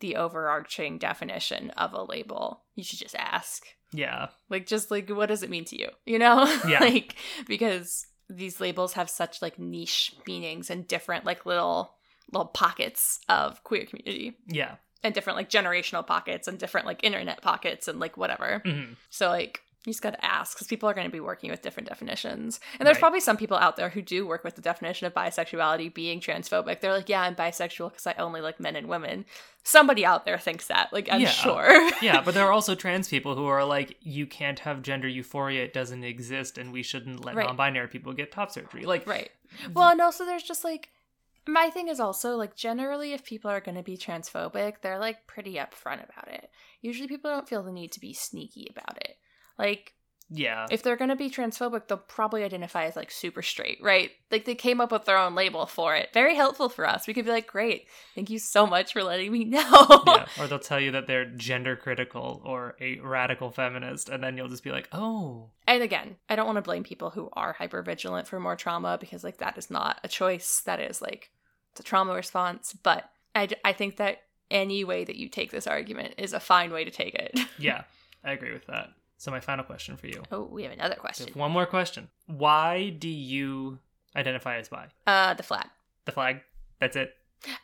the 0.00 0.16
overarching 0.16 0.98
definition 0.98 1.70
of 1.70 1.92
a 1.92 2.02
label, 2.02 2.62
you 2.74 2.82
should 2.84 2.98
just 2.98 3.14
ask. 3.16 3.66
yeah. 3.92 4.28
Like 4.48 4.66
just 4.66 4.90
like 4.90 5.10
what 5.10 5.26
does 5.26 5.42
it 5.42 5.50
mean 5.50 5.66
to 5.66 5.78
you? 5.78 5.88
You 6.06 6.18
know? 6.18 6.44
Yeah. 6.66 6.80
like 6.80 7.16
because 7.46 8.06
these 8.30 8.60
labels 8.62 8.94
have 8.94 9.10
such 9.10 9.42
like 9.42 9.58
niche 9.58 10.14
meanings 10.26 10.70
and 10.70 10.88
different 10.88 11.26
like 11.26 11.44
little 11.44 11.92
little 12.32 12.46
pockets 12.48 13.20
of 13.28 13.62
queer 13.64 13.84
community 13.86 14.36
Yeah. 14.46 14.76
and 15.04 15.14
different 15.14 15.36
like 15.36 15.50
generational 15.50 16.06
pockets 16.06 16.48
and 16.48 16.58
different 16.58 16.86
like 16.86 17.04
internet 17.04 17.42
pockets 17.42 17.88
and 17.88 18.00
like 18.00 18.16
whatever. 18.16 18.62
Mhm. 18.64 18.96
So 19.10 19.28
like 19.28 19.62
you 19.84 19.92
just 19.92 20.00
got 20.00 20.10
to 20.12 20.24
ask 20.24 20.54
because 20.54 20.68
people 20.68 20.88
are 20.88 20.94
going 20.94 21.08
to 21.08 21.12
be 21.12 21.18
working 21.18 21.50
with 21.50 21.60
different 21.60 21.88
definitions. 21.88 22.60
And 22.78 22.86
there's 22.86 22.94
Right. 22.94 23.00
probably 23.00 23.18
some 23.18 23.36
people 23.36 23.56
out 23.56 23.74
there 23.74 23.88
who 23.88 24.00
do 24.00 24.24
work 24.24 24.44
with 24.44 24.54
the 24.54 24.62
definition 24.62 25.08
of 25.08 25.12
bisexuality 25.12 25.92
being 25.92 26.20
transphobic. 26.20 26.78
They're 26.78 26.92
like, 26.92 27.08
yeah, 27.08 27.22
I'm 27.22 27.34
bisexual 27.34 27.90
because 27.90 28.06
I 28.06 28.12
only 28.16 28.40
like 28.40 28.60
men 28.60 28.76
and 28.76 28.86
women. 28.86 29.24
Somebody 29.64 30.06
out 30.06 30.24
there 30.24 30.38
thinks 30.38 30.68
that. 30.68 30.92
Like, 30.92 31.08
I'm 31.10 31.22
Yeah. 31.22 31.28
sure. 31.30 31.90
yeah, 32.00 32.20
but 32.20 32.32
there 32.34 32.46
are 32.46 32.52
also 32.52 32.76
trans 32.76 33.08
people 33.08 33.34
who 33.34 33.46
are 33.46 33.64
like, 33.64 33.96
you 34.00 34.24
can't 34.24 34.60
have 34.60 34.82
gender 34.82 35.08
euphoria; 35.08 35.64
it 35.64 35.72
doesn't 35.72 36.04
exist, 36.04 36.58
and 36.58 36.72
we 36.72 36.84
shouldn't 36.84 37.24
let 37.24 37.34
Right. 37.34 37.46
non-binary 37.48 37.88
people 37.88 38.12
get 38.12 38.30
top 38.30 38.52
surgery. 38.52 38.84
Like, 38.84 39.04
right. 39.04 39.32
Well, 39.74 39.88
and 39.88 40.00
also 40.00 40.24
there's 40.24 40.44
just 40.44 40.62
like, 40.62 40.90
my 41.46 41.70
thing 41.70 41.88
is 41.88 42.00
also 42.00 42.36
like, 42.36 42.54
generally, 42.54 43.12
if 43.12 43.24
people 43.24 43.50
are 43.50 43.60
going 43.60 43.74
to 43.76 43.82
be 43.82 43.96
transphobic, 43.96 44.74
they're 44.80 44.98
like 44.98 45.26
pretty 45.26 45.54
upfront 45.54 46.04
about 46.04 46.28
it. 46.28 46.50
Usually 46.80 47.08
people 47.08 47.30
don't 47.30 47.48
feel 47.48 47.62
the 47.62 47.72
need 47.72 47.92
to 47.92 48.00
be 48.00 48.12
sneaky 48.12 48.68
about 48.70 48.96
it. 48.98 49.16
Like, 49.58 49.94
yeah, 50.34 50.66
if 50.70 50.82
they're 50.82 50.96
gonna 50.96 51.16
be 51.16 51.28
transphobic, 51.28 51.88
they'll 51.88 51.98
probably 51.98 52.42
identify 52.42 52.84
as 52.86 52.96
like 52.96 53.10
super 53.10 53.42
straight, 53.42 53.78
right? 53.82 54.10
Like 54.30 54.46
they 54.46 54.54
came 54.54 54.80
up 54.80 54.90
with 54.90 55.04
their 55.04 55.18
own 55.18 55.34
label 55.34 55.66
for 55.66 55.94
it. 55.94 56.08
Very 56.14 56.34
helpful 56.34 56.68
for 56.68 56.86
us. 56.86 57.06
We 57.06 57.12
could 57.12 57.26
be 57.26 57.30
like, 57.30 57.46
great, 57.46 57.86
thank 58.14 58.30
you 58.30 58.38
so 58.38 58.66
much 58.66 58.92
for 58.94 59.02
letting 59.02 59.30
me 59.30 59.44
know. 59.44 60.02
yeah. 60.06 60.26
Or 60.38 60.46
they'll 60.46 60.58
tell 60.58 60.80
you 60.80 60.92
that 60.92 61.06
they're 61.06 61.26
gender 61.26 61.76
critical 61.76 62.40
or 62.44 62.76
a 62.80 62.98
radical 63.00 63.50
feminist, 63.50 64.08
and 64.08 64.24
then 64.24 64.36
you'll 64.36 64.48
just 64.48 64.64
be 64.64 64.70
like, 64.70 64.88
oh, 64.92 65.50
And 65.66 65.82
again, 65.82 66.16
I 66.28 66.36
don't 66.36 66.46
want 66.46 66.56
to 66.56 66.62
blame 66.62 66.84
people 66.84 67.10
who 67.10 67.28
are 67.34 67.52
hyper 67.52 67.82
vigilant 67.82 68.26
for 68.26 68.40
more 68.40 68.56
trauma 68.56 68.96
because 68.98 69.22
like 69.22 69.38
that 69.38 69.58
is 69.58 69.70
not 69.70 70.00
a 70.02 70.08
choice. 70.08 70.60
That 70.60 70.80
is 70.80 71.02
like 71.02 71.30
the 71.74 71.82
trauma 71.82 72.14
response. 72.14 72.74
But 72.82 73.08
I, 73.34 73.48
I 73.64 73.72
think 73.72 73.96
that 73.96 74.22
any 74.50 74.84
way 74.84 75.04
that 75.04 75.16
you 75.16 75.28
take 75.28 75.50
this 75.50 75.66
argument 75.66 76.14
is 76.18 76.32
a 76.32 76.40
fine 76.40 76.72
way 76.72 76.84
to 76.84 76.90
take 76.90 77.14
it. 77.14 77.38
Yeah, 77.58 77.84
I 78.24 78.32
agree 78.32 78.52
with 78.52 78.66
that. 78.66 78.88
So 79.22 79.30
my 79.30 79.38
final 79.38 79.64
question 79.64 79.96
for 79.96 80.08
you. 80.08 80.20
Oh, 80.32 80.42
we 80.50 80.64
have 80.64 80.72
another 80.72 80.96
question. 80.96 81.28
have 81.28 81.36
one 81.36 81.52
more 81.52 81.64
question. 81.64 82.08
Why 82.26 82.88
do 82.90 83.08
you 83.08 83.78
identify 84.16 84.56
as 84.58 84.68
bi? 84.68 84.88
Uh, 85.06 85.34
the 85.34 85.44
flag. 85.44 85.68
The 86.06 86.10
flag. 86.10 86.40
That's 86.80 86.96
it. 86.96 87.14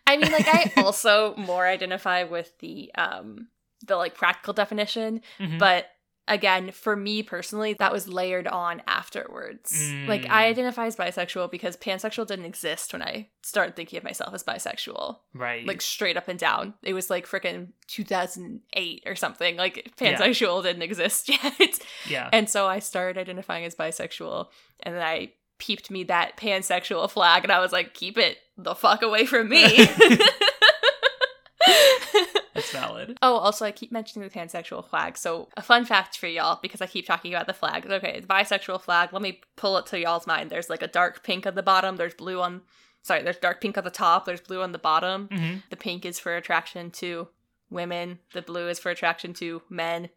I 0.07 0.19
mean, 0.19 0.31
like 0.31 0.47
I 0.47 0.71
also 0.77 1.35
more 1.37 1.67
identify 1.67 2.23
with 2.23 2.57
the 2.61 2.93
um 2.95 3.49
the 3.85 3.97
like 3.97 4.15
practical 4.15 4.55
definition, 4.55 5.21
Mhm. 5.41 5.59
but 5.59 5.87
again, 6.29 6.71
for 6.73 6.95
me 6.95 7.23
personally, 7.23 7.75
that 7.79 7.93
was 7.93 8.09
layered 8.09 8.47
on 8.47 8.83
afterwards. 8.87 9.73
Like 10.07 10.25
I 10.29 10.45
Mm. 10.45 10.51
identify 10.51 10.87
as 10.87 10.97
bisexual 10.97 11.51
because 11.51 11.77
pansexual 11.77 12.27
didn't 12.27 12.45
exist 12.45 12.93
when 12.93 13.03
I 13.03 13.29
started 13.43 13.75
thinking 13.77 13.97
of 13.97 14.05
myself 14.05 14.35
as 14.35 14.45
bisexual. 14.45 15.19
right. 15.35 15.67
Like 15.67 15.81
straight 15.81 16.17
up 16.17 16.29
and 16.29 16.39
down. 16.39 16.75
It 16.83 16.93
was 16.95 17.11
like 17.11 17.27
freaking 17.27 17.69
2008 17.89 19.03
or 19.07 19.17
something. 19.17 19.57
Like 19.57 19.91
Yeah. 20.01 20.17
pansexual 20.19 20.63
didn't 20.63 20.83
exist 20.83 21.29
yet. 21.43 21.79
yeah. 22.07 22.29
And 22.33 22.49
so 22.49 22.67
I 22.67 22.79
started 22.79 23.19
identifying 23.19 23.65
as 23.65 23.75
bisexual, 23.75 24.49
and 24.83 24.95
then 24.95 25.03
I 25.03 25.33
peeped 25.59 25.91
me 25.91 26.05
that 26.05 26.37
pansexual 26.37 27.11
flag, 27.11 27.43
and 27.45 27.51
I 27.53 27.59
was 27.59 27.73
like, 27.73 27.93
keep 27.95 28.17
it 28.19 28.39
the 28.57 28.75
fuck 28.75 29.03
away 29.03 29.25
from 29.27 29.49
me. 29.49 29.65
Valid. 32.99 33.19
oh, 33.23 33.37
also, 33.37 33.65
I 33.65 33.71
keep 33.71 33.93
mentioning 33.93 34.29
the 34.29 34.35
pansexual 34.35 34.89
flag. 34.89 35.17
So, 35.17 35.49
a 35.57 35.63
fun 35.63 35.85
fact 35.85 36.19
for 36.19 36.27
y'all, 36.27 36.59
because 36.61 36.81
I 36.81 36.87
keep 36.87 37.07
talking 37.07 37.33
about 37.33 37.47
the 37.47 37.53
flag. 37.55 37.87
Okay, 37.87 38.21
the 38.21 38.27
bisexual 38.27 38.81
flag, 38.81 39.13
let 39.13 39.23
me 39.23 39.41
pull 39.57 39.77
it 39.79 39.87
to 39.87 39.99
y'all's 39.99 40.27
mind. 40.27 40.51
There's 40.51 40.71
like 40.71 40.83
a 40.83 40.89
dark 40.89 41.23
pink 41.23 41.47
at 41.47 41.55
the 41.55 41.63
bottom, 41.63 41.97
there's 41.97 42.15
blue 42.15 42.41
on, 42.41 42.63
sorry, 43.03 43.23
there's 43.23 43.37
dark 43.39 43.61
pink 43.61 43.77
at 43.79 43.85
the 43.85 43.91
top, 43.91 44.25
there's 44.25 44.41
blue 44.41 44.63
on 44.63 44.73
the 44.73 44.79
bottom. 44.79 45.29
hmm 45.33 45.57
The 45.71 45.77
pink 45.77 46.05
is 46.05 46.19
for 46.19 46.37
attraction 46.37 46.91
to 46.93 47.29
women, 47.71 48.19
the 48.33 48.43
blue 48.43 48.69
is 48.69 48.79
for 48.79 48.91
attraction 48.91 49.33
to 49.35 49.63
men. 49.69 50.09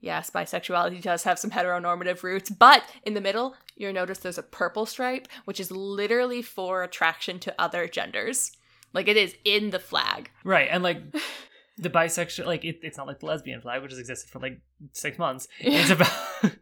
Yes, 0.00 0.30
bisexuality 0.30 1.02
does 1.02 1.24
have 1.24 1.40
some 1.40 1.50
heteronormative 1.50 2.22
roots, 2.22 2.50
but 2.50 2.84
in 3.02 3.14
the 3.14 3.20
middle, 3.20 3.56
you'll 3.74 3.92
notice 3.92 4.18
there's 4.18 4.38
a 4.38 4.44
purple 4.44 4.86
stripe, 4.86 5.26
which 5.44 5.58
is 5.58 5.72
literally 5.72 6.40
for 6.40 6.84
attraction 6.84 7.40
to 7.40 7.54
other 7.58 7.88
genders. 7.88 8.52
Like 8.94 9.08
it 9.08 9.16
is 9.16 9.34
in 9.44 9.70
the 9.70 9.80
flag. 9.80 10.30
Right. 10.44 10.68
And 10.70 10.82
like 10.84 11.02
the 11.78 11.90
bisexual, 11.90 12.46
like 12.46 12.64
it, 12.64 12.80
it's 12.82 12.96
not 12.98 13.06
like 13.06 13.20
the 13.20 13.26
lesbian 13.26 13.60
flag, 13.60 13.82
which 13.82 13.92
has 13.92 13.98
existed 13.98 14.28
for 14.30 14.38
like 14.40 14.60
six 14.92 15.18
months. 15.18 15.48
It's 15.60 15.90
about. 15.90 16.12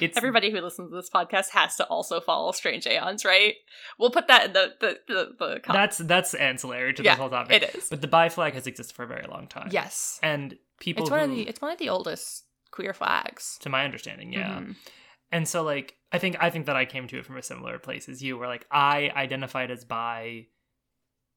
it's 0.00 0.16
Everybody 0.16 0.50
who 0.50 0.60
listens 0.60 0.90
to 0.90 0.96
this 0.96 1.10
podcast 1.10 1.50
has 1.50 1.76
to 1.76 1.84
also 1.86 2.20
follow 2.20 2.52
Strange 2.52 2.86
Aeons, 2.86 3.24
right? 3.24 3.54
We'll 3.98 4.10
put 4.10 4.28
that 4.28 4.46
in 4.46 4.52
the 4.52 4.74
the 4.80 4.98
the, 5.08 5.34
the 5.38 5.60
that's 5.72 5.98
that's 5.98 6.34
ancillary 6.34 6.92
to 6.94 7.02
Yeah, 7.02 7.12
this 7.12 7.18
whole 7.20 7.30
topic. 7.30 7.62
it 7.62 7.74
is. 7.74 7.88
But 7.88 8.00
the 8.00 8.08
bi 8.08 8.28
flag 8.28 8.54
has 8.54 8.66
existed 8.66 8.94
for 8.94 9.02
a 9.04 9.06
very 9.06 9.26
long 9.28 9.46
time. 9.46 9.68
Yes, 9.70 10.18
And 10.22 10.56
people 10.80 11.04
it's 11.04 11.10
one 11.10 11.20
of 11.20 11.30
the 11.30 11.42
it's 11.48 11.60
one 11.60 11.72
of 11.72 11.78
the 11.78 11.88
oldest 11.88 12.44
queer 12.70 12.92
flags. 12.92 13.58
to 13.62 13.68
my 13.68 13.84
understanding, 13.84 14.32
yeah. 14.32 14.58
Mhm. 14.60 14.76
And 15.32 15.48
so 15.48 15.62
like 15.62 15.94
I 16.12 16.18
think 16.18 16.36
I 16.40 16.50
think 16.50 16.66
that 16.66 16.76
I 16.76 16.84
came 16.84 17.08
to 17.08 17.18
it 17.18 17.26
from 17.26 17.36
a 17.36 17.42
similar 17.42 17.78
place 17.78 18.08
as 18.08 18.22
you, 18.22 18.38
where 18.38 18.48
like 18.48 18.66
I 18.70 19.10
identified 19.16 19.70
as 19.70 19.84
bi. 19.84 20.46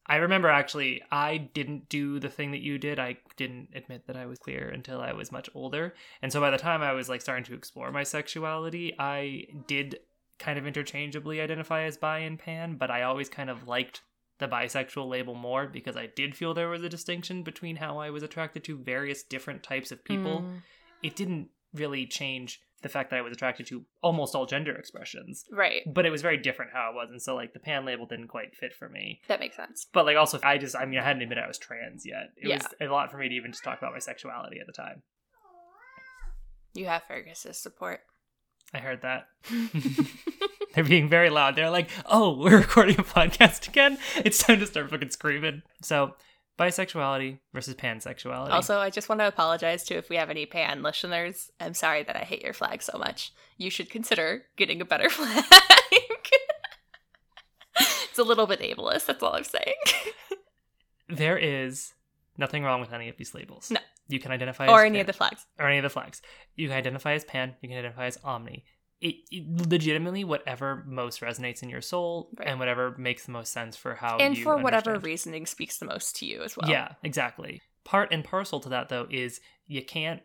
I 0.09 0.17
remember 0.17 0.49
actually 0.49 1.01
I 1.11 1.37
didn't 1.37 1.87
do 1.87 2.19
the 2.19 2.29
thing 2.29 2.51
that 2.51 2.61
you 2.61 2.77
did. 2.79 2.97
I 2.99 3.17
didn't 3.37 3.69
admit 3.75 4.07
that 4.07 4.17
I 4.17 4.25
was 4.25 4.39
queer 4.39 4.67
until 4.67 4.99
I 4.99 5.13
was 5.13 5.31
much 5.31 5.49
older. 5.53 5.93
And 6.21 6.33
so 6.33 6.41
by 6.41 6.49
the 6.49 6.57
time 6.57 6.81
I 6.81 6.93
was 6.93 7.07
like 7.07 7.21
starting 7.21 7.45
to 7.45 7.53
explore 7.53 7.91
my 7.91 8.03
sexuality, 8.03 8.95
I 8.97 9.45
did 9.67 9.99
kind 10.39 10.57
of 10.57 10.65
interchangeably 10.65 11.39
identify 11.39 11.83
as 11.83 11.97
bi 11.97 12.19
and 12.19 12.39
pan, 12.39 12.75
but 12.75 12.89
I 12.89 13.03
always 13.03 13.29
kind 13.29 13.49
of 13.49 13.67
liked 13.67 14.01
the 14.39 14.47
bisexual 14.47 15.07
label 15.07 15.35
more 15.35 15.67
because 15.67 15.97
I 15.97 16.07
did 16.07 16.35
feel 16.35 16.53
there 16.53 16.69
was 16.69 16.81
a 16.81 16.89
distinction 16.89 17.43
between 17.43 17.75
how 17.75 17.97
I 17.99 18.09
was 18.09 18.23
attracted 18.23 18.63
to 18.63 18.77
various 18.77 19.21
different 19.21 19.63
types 19.63 19.91
of 19.91 20.03
people 20.03 20.41
Mm. 20.41 20.61
it 21.03 21.15
didn't 21.15 21.49
really 21.73 22.05
change 22.05 22.61
the 22.81 22.89
fact 22.89 23.09
that 23.09 23.17
I 23.17 23.21
was 23.21 23.33
attracted 23.33 23.67
to 23.67 23.83
almost 24.01 24.35
all 24.35 24.45
gender 24.45 24.73
expressions. 24.75 25.45
Right. 25.51 25.81
But 25.85 26.05
it 26.05 26.09
was 26.09 26.21
very 26.21 26.37
different 26.37 26.71
how 26.73 26.91
it 26.91 26.95
was, 26.95 27.09
and 27.11 27.21
so 27.21 27.35
like 27.35 27.53
the 27.53 27.59
pan 27.59 27.85
label 27.85 28.05
didn't 28.05 28.27
quite 28.29 28.55
fit 28.55 28.73
for 28.73 28.87
me. 28.89 29.21
That 29.27 29.39
makes 29.39 29.55
sense. 29.55 29.87
But 29.91 30.05
like 30.05 30.17
also, 30.17 30.39
I 30.43 30.57
just 30.57 30.75
I 30.75 30.85
mean 30.85 30.99
I 30.99 31.03
hadn't 31.03 31.21
admitted 31.21 31.43
I 31.43 31.47
was 31.47 31.57
trans 31.57 32.05
yet. 32.05 32.31
It 32.37 32.47
Yeah. 32.49 32.55
was 32.57 32.67
a 32.81 32.91
lot 32.91 33.11
for 33.11 33.17
me 33.17 33.29
to 33.29 33.35
even 33.35 33.51
just 33.51 33.63
talk 33.63 33.77
about 33.79 33.93
my 33.93 33.99
sexuality 33.99 34.59
at 34.59 34.67
the 34.67 34.73
time. 34.73 35.01
You 36.73 36.85
have 36.85 37.03
Fergus's 37.03 37.57
support. 37.61 38.01
I 38.73 38.77
heard 38.77 39.01
that 39.01 39.27
they're 40.75 40.83
being 40.83 41.09
very 41.09 41.29
loud. 41.31 41.55
They're 41.55 41.69
like, 41.71 41.89
"Oh, 42.05 42.37
we're 42.37 42.59
recording 42.59 42.99
a 42.99 43.03
podcast 43.03 43.67
again. 43.67 43.97
It's 44.17 44.37
time 44.37 44.59
to 44.59 44.67
start 44.67 44.89
fucking 44.91 45.09
screaming." 45.09 45.63
So, 45.81 46.15
bisexuality 46.59 47.39
versus 47.53 47.73
pansexuality. 47.75 48.51
Also, 48.51 48.77
I 48.79 48.89
just 48.89 49.07
want 49.07 49.21
to 49.21 49.27
apologize 49.27 49.83
to 49.85 49.95
if 49.95 50.09
we 50.09 50.17
have 50.17 50.29
any 50.29 50.45
pan 50.45 50.83
listeners. 50.83 51.49
I'm 51.59 51.73
sorry 51.73 52.03
that 52.03 52.15
I 52.17 52.19
hate 52.19 52.43
your 52.43 52.53
flag 52.53 52.81
so 52.81 52.97
much. 52.97 53.31
You 53.57 53.69
should 53.69 53.89
consider 53.89 54.43
getting 54.57 54.81
a 54.81 54.85
better 54.85 55.09
flag. 55.09 55.45
it's 57.79 58.19
a 58.19 58.23
little 58.23 58.45
bit 58.45 58.59
ableist, 58.59 59.05
that's 59.05 59.23
all 59.23 59.33
I'm 59.35 59.43
saying. 59.43 59.73
there 61.07 61.37
is 61.37 61.93
nothing 62.37 62.63
wrong 62.63 62.81
with 62.81 62.91
any 62.93 63.09
of 63.09 63.17
these 63.17 63.33
labels. 63.33 63.71
No. 63.71 63.79
You 64.07 64.19
can 64.19 64.31
identify 64.31 64.67
or 64.67 64.79
as 64.79 64.85
any 64.85 64.97
pan. 64.97 65.01
of 65.01 65.07
the 65.07 65.13
flags. 65.13 65.45
or 65.59 65.67
any 65.67 65.77
of 65.77 65.83
the 65.83 65.89
flags. 65.89 66.21
You 66.55 66.67
can 66.67 66.75
identify 66.77 67.13
as 67.13 67.23
pan, 67.23 67.55
you 67.61 67.69
can 67.69 67.77
identify 67.77 68.05
as 68.07 68.17
omni. 68.23 68.65
It, 69.01 69.15
it- 69.31 69.69
legitimately 69.69 70.23
whatever 70.25 70.83
most 70.87 71.21
resonates 71.21 71.63
in 71.63 71.69
your 71.69 71.81
soul 71.81 72.29
Right. 72.37 72.47
and 72.49 72.59
whatever 72.59 72.95
makes 72.97 73.25
the 73.25 73.31
most 73.31 73.53
sense 73.53 73.77
for 73.77 73.95
how 73.95 74.17
and 74.17 74.37
for 74.37 74.57
whatever 74.57 74.99
reasoning 74.99 75.45
speaks 75.45 75.77
the 75.77 75.85
most 75.85 76.15
to 76.17 76.25
you 76.25 76.41
as 76.41 76.57
well. 76.57 76.69
Yeah, 76.69 76.93
exactly. 77.03 77.61
Part 77.85 78.11
and 78.11 78.23
parcel 78.23 78.59
to 78.59 78.69
that 78.69 78.89
though 78.89 79.07
is 79.09 79.39
you 79.67 79.83
can't 79.83 80.21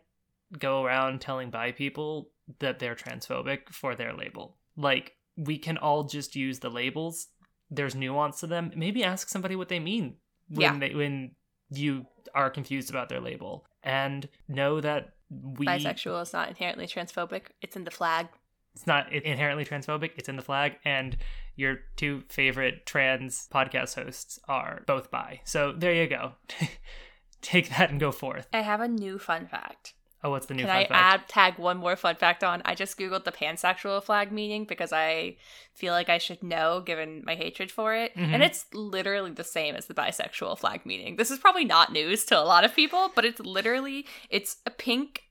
go 0.59 0.83
around 0.83 1.21
telling 1.21 1.49
bi 1.49 1.71
people 1.71 2.31
that 2.59 2.79
they're 2.79 2.95
transphobic 2.95 3.69
for 3.71 3.95
their 3.95 4.13
label. 4.13 4.57
Like 4.75 5.13
we 5.37 5.57
can 5.57 5.77
all 5.77 6.03
just 6.03 6.35
use 6.35 6.59
the 6.59 6.69
labels. 6.69 7.27
There's 7.71 7.95
nuance 7.95 8.41
to 8.41 8.47
them. 8.47 8.71
Maybe 8.75 9.03
ask 9.03 9.29
somebody 9.29 9.55
what 9.55 9.69
they 9.69 9.79
mean 9.79 10.17
when 10.49 10.61
Yeah. 10.61 10.79
they, 10.79 10.93
when 10.93 11.31
you 11.71 12.05
are 12.33 12.49
confused 12.49 12.89
about 12.89 13.09
their 13.09 13.21
label 13.21 13.65
and 13.83 14.27
know 14.47 14.81
that 14.81 15.13
we 15.29 15.65
Bisexual 15.65 16.21
is 16.21 16.33
not 16.33 16.49
inherently 16.49 16.85
transphobic. 16.87 17.43
It's 17.61 17.75
in 17.75 17.85
the 17.85 17.91
flag. 17.91 18.27
It's 18.75 18.85
not 18.85 19.11
inherently 19.11 19.65
transphobic. 19.65 20.11
It's 20.17 20.29
in 20.29 20.35
the 20.35 20.41
flag, 20.41 20.73
and 20.83 21.17
your 21.55 21.79
two 21.95 22.23
favorite 22.29 22.85
trans 22.85 23.47
podcast 23.53 23.95
hosts 23.95 24.39
are 24.47 24.83
both 24.85 25.09
bi. 25.09 25.39
So 25.45 25.71
there 25.71 25.93
you 25.93 26.07
go. 26.07 26.33
Take 27.41 27.69
that 27.69 27.89
and 27.91 27.99
go 27.99 28.11
forth. 28.11 28.47
I 28.53 28.61
have 28.61 28.81
a 28.81 28.87
new 28.87 29.17
fun 29.19 29.47
fact. 29.47 29.93
Oh, 30.23 30.31
what's 30.31 30.47
the 30.47 30.55
new 30.55 30.63
Can 30.63 30.69
fun 30.69 30.77
I 30.77 30.87
fact? 30.87 30.91
add 31.23 31.27
tag 31.29 31.59
one 31.59 31.77
more 31.77 31.95
fun 31.95 32.15
fact 32.15 32.43
on? 32.43 32.63
I 32.65 32.73
just 32.73 32.97
googled 32.97 33.25
the 33.25 33.31
pansexual 33.31 34.03
flag 34.03 34.31
meaning 34.31 34.65
because 34.65 34.91
I 34.91 35.37
feel 35.75 35.93
like 35.93 36.09
I 36.09 36.17
should 36.17 36.41
know 36.41 36.81
given 36.83 37.21
my 37.23 37.35
hatred 37.35 37.69
for 37.69 37.93
it. 37.93 38.15
Mhm. 38.15 38.33
And 38.33 38.41
it's 38.43 38.65
literally 38.73 39.31
the 39.31 39.43
same 39.43 39.75
as 39.75 39.85
the 39.85 39.93
bisexual 39.93 40.57
flag 40.57 40.83
meaning. 40.83 41.17
This 41.17 41.29
is 41.29 41.37
probably 41.37 41.65
not 41.65 41.93
news 41.93 42.25
to 42.25 42.39
a 42.39 42.41
lot 42.41 42.63
of 42.63 42.73
people, 42.75 43.11
but 43.13 43.23
it's 43.23 43.39
literally 43.39 44.07
it's 44.31 44.57
a 44.65 44.71
pink 44.71 45.21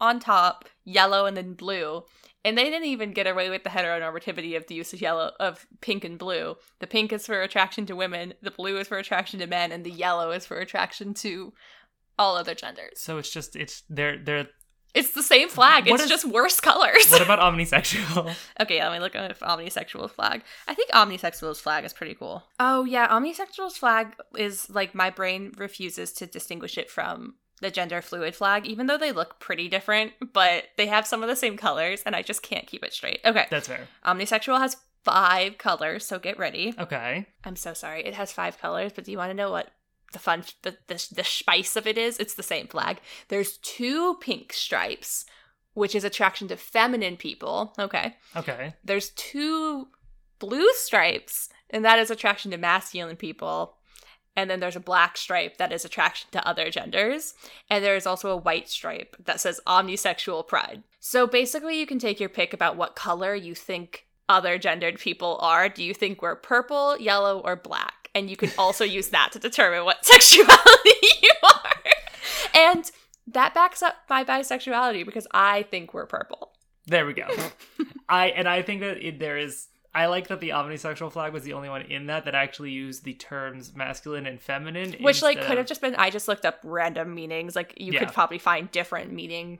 on 0.00 0.18
top, 0.20 0.64
yellow 0.84 1.26
and 1.26 1.36
then 1.36 1.52
blue. 1.52 2.04
And 2.44 2.56
they 2.56 2.64
didn't 2.64 2.86
even 2.88 3.12
get 3.12 3.26
away 3.26 3.50
with 3.50 3.64
the 3.64 3.70
heteronormativity 3.70 4.56
of 4.56 4.66
the 4.66 4.74
use 4.74 4.92
of 4.94 5.00
yellow 5.02 5.32
of 5.38 5.66
pink 5.82 6.04
and 6.04 6.18
blue. 6.18 6.56
The 6.78 6.86
pink 6.86 7.12
is 7.12 7.26
for 7.26 7.42
attraction 7.42 7.84
to 7.86 7.94
women, 7.96 8.32
the 8.40 8.50
blue 8.50 8.78
is 8.78 8.88
for 8.88 8.96
attraction 8.98 9.40
to 9.40 9.46
men, 9.46 9.72
and 9.72 9.84
the 9.84 9.90
yellow 9.90 10.30
is 10.30 10.46
for 10.46 10.58
attraction 10.58 11.12
to 11.14 11.52
all 12.18 12.36
other 12.36 12.54
genders. 12.54 12.98
so 13.00 13.18
it's 13.18 13.30
just 13.30 13.56
it's 13.56 13.82
they're 13.88 14.16
they're. 14.18 14.48
It's 14.92 15.12
the 15.12 15.22
same 15.22 15.48
flag. 15.48 15.84
What 15.86 15.94
It's 16.00 16.04
is- 16.04 16.10
just 16.10 16.24
worse 16.24 16.58
colors. 16.58 17.10
What 17.10 17.22
about 17.22 17.38
omnisexual? 17.54 18.34
okay, 18.60 18.82
let 18.82 18.92
me 18.92 18.98
look 18.98 19.14
at 19.14 19.38
omnisexual's 19.38 20.10
flag. 20.12 20.42
I 20.66 20.74
think 20.74 20.90
omnisexual's 20.90 21.60
flag 21.60 21.84
is 21.84 21.92
pretty 21.92 22.14
cool. 22.14 22.42
Oh 22.58 22.84
yeah, 22.84 23.06
omnisexual's 23.08 23.76
flag 23.76 24.16
is 24.36 24.68
like 24.68 24.94
my 24.94 25.10
brain 25.10 25.52
refuses 25.58 26.12
to 26.14 26.26
distinguish 26.26 26.76
it 26.76 26.90
from 26.90 27.34
the 27.60 27.70
gender 27.70 28.00
fluid 28.02 28.34
flag, 28.34 28.66
even 28.66 28.86
though 28.86 28.96
they 28.98 29.12
look 29.12 29.38
pretty 29.38 29.68
different, 29.68 30.12
but 30.32 30.64
they 30.76 30.86
have 30.86 31.06
some 31.06 31.22
of 31.22 31.28
the 31.28 31.36
same 31.36 31.56
colors, 31.56 32.02
and 32.06 32.16
I 32.16 32.22
just 32.22 32.42
can't 32.42 32.66
keep 32.66 32.82
it 32.82 32.92
straight. 32.92 33.20
Okay, 33.24 33.46
That's 33.50 33.68
fair. 33.68 33.86
omnisexual 34.04 34.58
has 34.58 34.76
five 35.04 35.58
colors, 35.58 36.04
so 36.06 36.18
get 36.18 36.38
ready. 36.38 36.74
Okay. 36.78 37.26
I'm 37.44 37.56
so 37.56 37.74
sorry. 37.74 38.04
It 38.04 38.14
has 38.14 38.32
five 38.32 38.58
colors, 38.58 38.92
but 38.94 39.04
do 39.04 39.12
you 39.12 39.18
want 39.18 39.30
to 39.30 39.34
know 39.34 39.50
what 39.50 39.70
the 40.12 40.18
fun, 40.18 40.42
the, 40.62 40.76
the, 40.88 41.06
the 41.14 41.24
spice 41.24 41.76
of 41.76 41.86
it 41.86 41.96
is? 41.98 42.18
It's 42.18 42.34
the 42.34 42.42
same 42.42 42.66
flag. 42.66 42.98
There's 43.28 43.58
two 43.58 44.16
pink 44.20 44.52
stripes, 44.52 45.24
which 45.74 45.94
is 45.94 46.04
attraction 46.04 46.48
to 46.48 46.56
feminine 46.56 47.16
people. 47.16 47.74
Okay. 47.78 48.16
Okay. 48.36 48.74
There's 48.84 49.10
two 49.10 49.88
blue 50.38 50.68
stripes, 50.74 51.48
and 51.70 51.84
that 51.84 51.98
is 51.98 52.10
attraction 52.10 52.50
to 52.50 52.56
masculine 52.58 53.16
people. 53.16 53.76
And 54.36 54.48
then 54.48 54.60
there's 54.60 54.76
a 54.76 54.80
black 54.80 55.16
stripe 55.16 55.56
that 55.58 55.72
is 55.72 55.84
attraction 55.84 56.28
to 56.32 56.46
other 56.46 56.70
genders. 56.70 57.34
And 57.68 57.84
there's 57.84 58.06
also 58.06 58.30
a 58.30 58.36
white 58.36 58.68
stripe 58.68 59.16
that 59.24 59.40
says 59.40 59.60
omnisexual 59.66 60.46
pride. 60.46 60.82
So 61.00 61.26
basically, 61.26 61.78
you 61.78 61.86
can 61.86 61.98
take 61.98 62.20
your 62.20 62.28
pick 62.28 62.52
about 62.52 62.76
what 62.76 62.94
color 62.94 63.34
you 63.34 63.54
think 63.54 64.06
other 64.28 64.58
gendered 64.58 64.98
people 64.98 65.38
are. 65.40 65.68
Do 65.68 65.82
you 65.82 65.92
think 65.92 66.22
we're 66.22 66.36
purple, 66.36 66.96
yellow, 66.98 67.40
or 67.40 67.56
black? 67.56 68.00
and 68.14 68.30
you 68.30 68.36
can 68.36 68.50
also 68.58 68.84
use 68.98 69.08
that 69.08 69.32
to 69.32 69.38
determine 69.38 69.84
what 69.84 70.04
sexuality 70.04 71.06
you 71.22 71.32
are. 71.42 71.74
And 72.54 72.90
that 73.26 73.54
backs 73.54 73.82
up 73.82 73.96
my 74.08 74.24
bisexuality 74.24 75.04
because 75.04 75.26
I 75.30 75.62
think 75.64 75.94
we're 75.94 76.06
purple. 76.06 76.52
There 76.86 77.06
we 77.06 77.14
go. 77.14 77.28
I 78.08 78.28
and 78.28 78.48
I 78.48 78.62
think 78.62 78.80
that 78.80 79.06
it, 79.06 79.18
there 79.18 79.38
is. 79.38 79.68
I 79.92 80.06
like 80.06 80.28
that 80.28 80.40
the 80.40 80.50
omnisexual 80.50 81.10
flag 81.12 81.32
was 81.32 81.42
the 81.42 81.52
only 81.52 81.68
one 81.68 81.82
in 81.82 82.06
that 82.06 82.24
that 82.24 82.34
actually 82.34 82.70
used 82.70 83.04
the 83.04 83.14
terms 83.14 83.74
masculine 83.74 84.26
and 84.26 84.40
feminine, 84.40 84.94
Which 85.00 85.22
like 85.22 85.40
could 85.42 85.58
have 85.58 85.66
just 85.66 85.80
been 85.80 85.96
I 85.96 86.10
just 86.10 86.28
looked 86.28 86.44
up 86.46 86.60
random 86.62 87.14
meanings. 87.14 87.56
Like 87.56 87.74
you 87.76 87.92
Yeah. 87.92 88.00
could 88.00 88.14
probably 88.14 88.38
find 88.38 88.70
different 88.70 89.12
meaning 89.12 89.58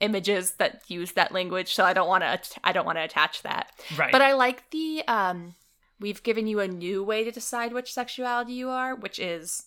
images 0.00 0.52
that 0.52 0.82
use 0.88 1.12
that 1.12 1.32
language, 1.32 1.74
so 1.74 1.84
I 1.84 1.92
don't 1.94 2.08
want 2.08 2.22
to 2.22 2.60
I 2.62 2.72
don't 2.72 2.86
want 2.86 2.98
to 2.98 3.02
attach 3.04 3.42
that. 3.42 3.72
right. 3.96 4.12
But 4.12 4.22
I 4.22 4.34
like 4.34 4.70
the 4.70 5.02
um 5.08 5.54
we've 5.98 6.22
given 6.22 6.46
you 6.46 6.60
a 6.60 6.68
new 6.68 7.02
way 7.02 7.24
to 7.24 7.32
decide 7.32 7.72
which 7.72 7.92
sexuality 7.92 8.52
you 8.52 8.68
are, 8.68 8.94
which 8.94 9.18
is 9.18 9.64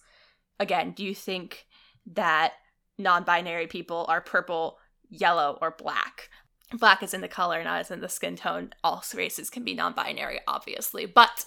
again, 0.59 0.91
do 0.91 1.03
you 1.03 1.15
think 1.15 1.65
that 2.05 2.53
non-binary 2.97 3.67
people 3.67 4.05
are 4.07 4.21
purple, 4.21 4.77
yellow, 5.09 5.57
or 5.62 5.71
black? 5.71 6.29
Black 6.73 7.01
is 7.01 7.13
in 7.13 7.21
the 7.21 7.27
color, 7.27 7.63
not 7.63 7.79
as 7.79 7.91
in 7.91 8.01
the 8.01 8.10
skin 8.10 8.36
tone. 8.36 8.73
All 8.84 9.03
races 9.15 9.49
can 9.49 9.63
be 9.63 9.73
non-binary, 9.73 10.39
obviously, 10.47 11.05
but 11.05 11.45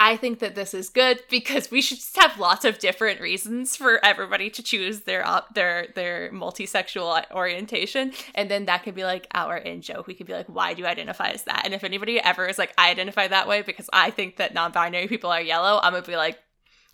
I 0.00 0.16
think 0.16 0.38
that 0.38 0.54
this 0.54 0.74
is 0.74 0.90
good 0.90 1.22
because 1.28 1.72
we 1.72 1.80
should 1.80 1.98
just 1.98 2.16
have 2.16 2.38
lots 2.38 2.64
of 2.64 2.78
different 2.78 3.20
reasons 3.20 3.76
for 3.76 4.04
everybody 4.04 4.48
to 4.50 4.62
choose 4.62 5.00
their 5.00 5.26
op- 5.26 5.54
their 5.54 5.88
their 5.96 6.30
multisexual 6.32 7.24
orientation, 7.32 8.12
and 8.34 8.48
then 8.48 8.66
that 8.66 8.84
could 8.84 8.94
be 8.94 9.04
like 9.04 9.26
our 9.34 9.56
in 9.56 9.80
joke. 9.80 10.06
We 10.06 10.14
could 10.14 10.28
be 10.28 10.34
like, 10.34 10.46
"Why 10.46 10.74
do 10.74 10.82
you 10.82 10.86
identify 10.86 11.30
as 11.30 11.42
that?" 11.44 11.62
And 11.64 11.74
if 11.74 11.82
anybody 11.82 12.20
ever 12.20 12.46
is 12.46 12.58
like, 12.58 12.72
"I 12.78 12.90
identify 12.90 13.26
that 13.26 13.48
way 13.48 13.62
because 13.62 13.90
I 13.92 14.10
think 14.10 14.36
that 14.36 14.54
non-binary 14.54 15.08
people 15.08 15.30
are 15.30 15.42
yellow," 15.42 15.80
I'm 15.82 15.92
gonna 15.92 16.06
be 16.06 16.16
like, 16.16 16.38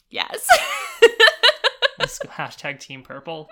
"Yes." 0.08 0.46
Hashtag 2.00 2.80
Team 2.80 3.02
Purple, 3.02 3.48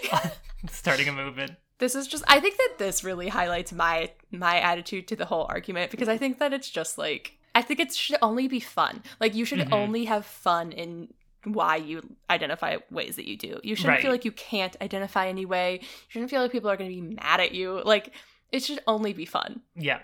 starting 0.70 1.08
a 1.08 1.12
movement. 1.12 1.52
This 1.78 1.94
is 1.94 2.06
just 2.06 2.24
I 2.26 2.40
think 2.40 2.56
that 2.56 2.74
this 2.78 3.04
really 3.04 3.28
highlights 3.28 3.72
my 3.72 4.10
my 4.30 4.60
attitude 4.60 5.08
to 5.08 5.16
the 5.16 5.24
whole 5.26 5.46
argument 5.48 5.90
because 5.90 6.08
I 6.08 6.16
think 6.18 6.38
that 6.38 6.52
it's 6.52 6.70
just 6.70 6.98
like 6.98 7.38
I 7.54 7.62
think 7.62 7.80
it 7.80 7.94
should 7.94 8.18
only 8.22 8.48
be 8.48 8.60
fun. 8.60 9.02
Like 9.20 9.34
you 9.34 9.44
should 9.44 9.60
Mhm. 9.60 9.72
only 9.72 10.04
have 10.06 10.26
fun 10.26 10.72
in 10.72 11.12
why 11.44 11.76
you 11.76 12.16
identify 12.28 12.76
ways 12.90 13.16
that 13.16 13.26
you 13.28 13.36
do. 13.36 13.60
You 13.62 13.76
shouldn't 13.76 13.94
Right. 13.94 14.02
feel 14.02 14.10
like 14.10 14.24
you 14.24 14.32
can't 14.32 14.76
identify 14.82 15.28
any 15.28 15.46
way. 15.46 15.78
You 15.80 15.88
shouldn't 16.08 16.30
feel 16.30 16.42
like 16.42 16.50
people 16.52 16.68
are 16.70 16.76
going 16.76 16.90
to 16.90 16.94
be 16.96 17.02
mad 17.14 17.40
at 17.40 17.52
you. 17.52 17.82
Like 17.84 18.12
it 18.52 18.62
should 18.62 18.80
only 18.86 19.12
be 19.12 19.24
fun. 19.26 19.62
Yeah, 19.74 20.00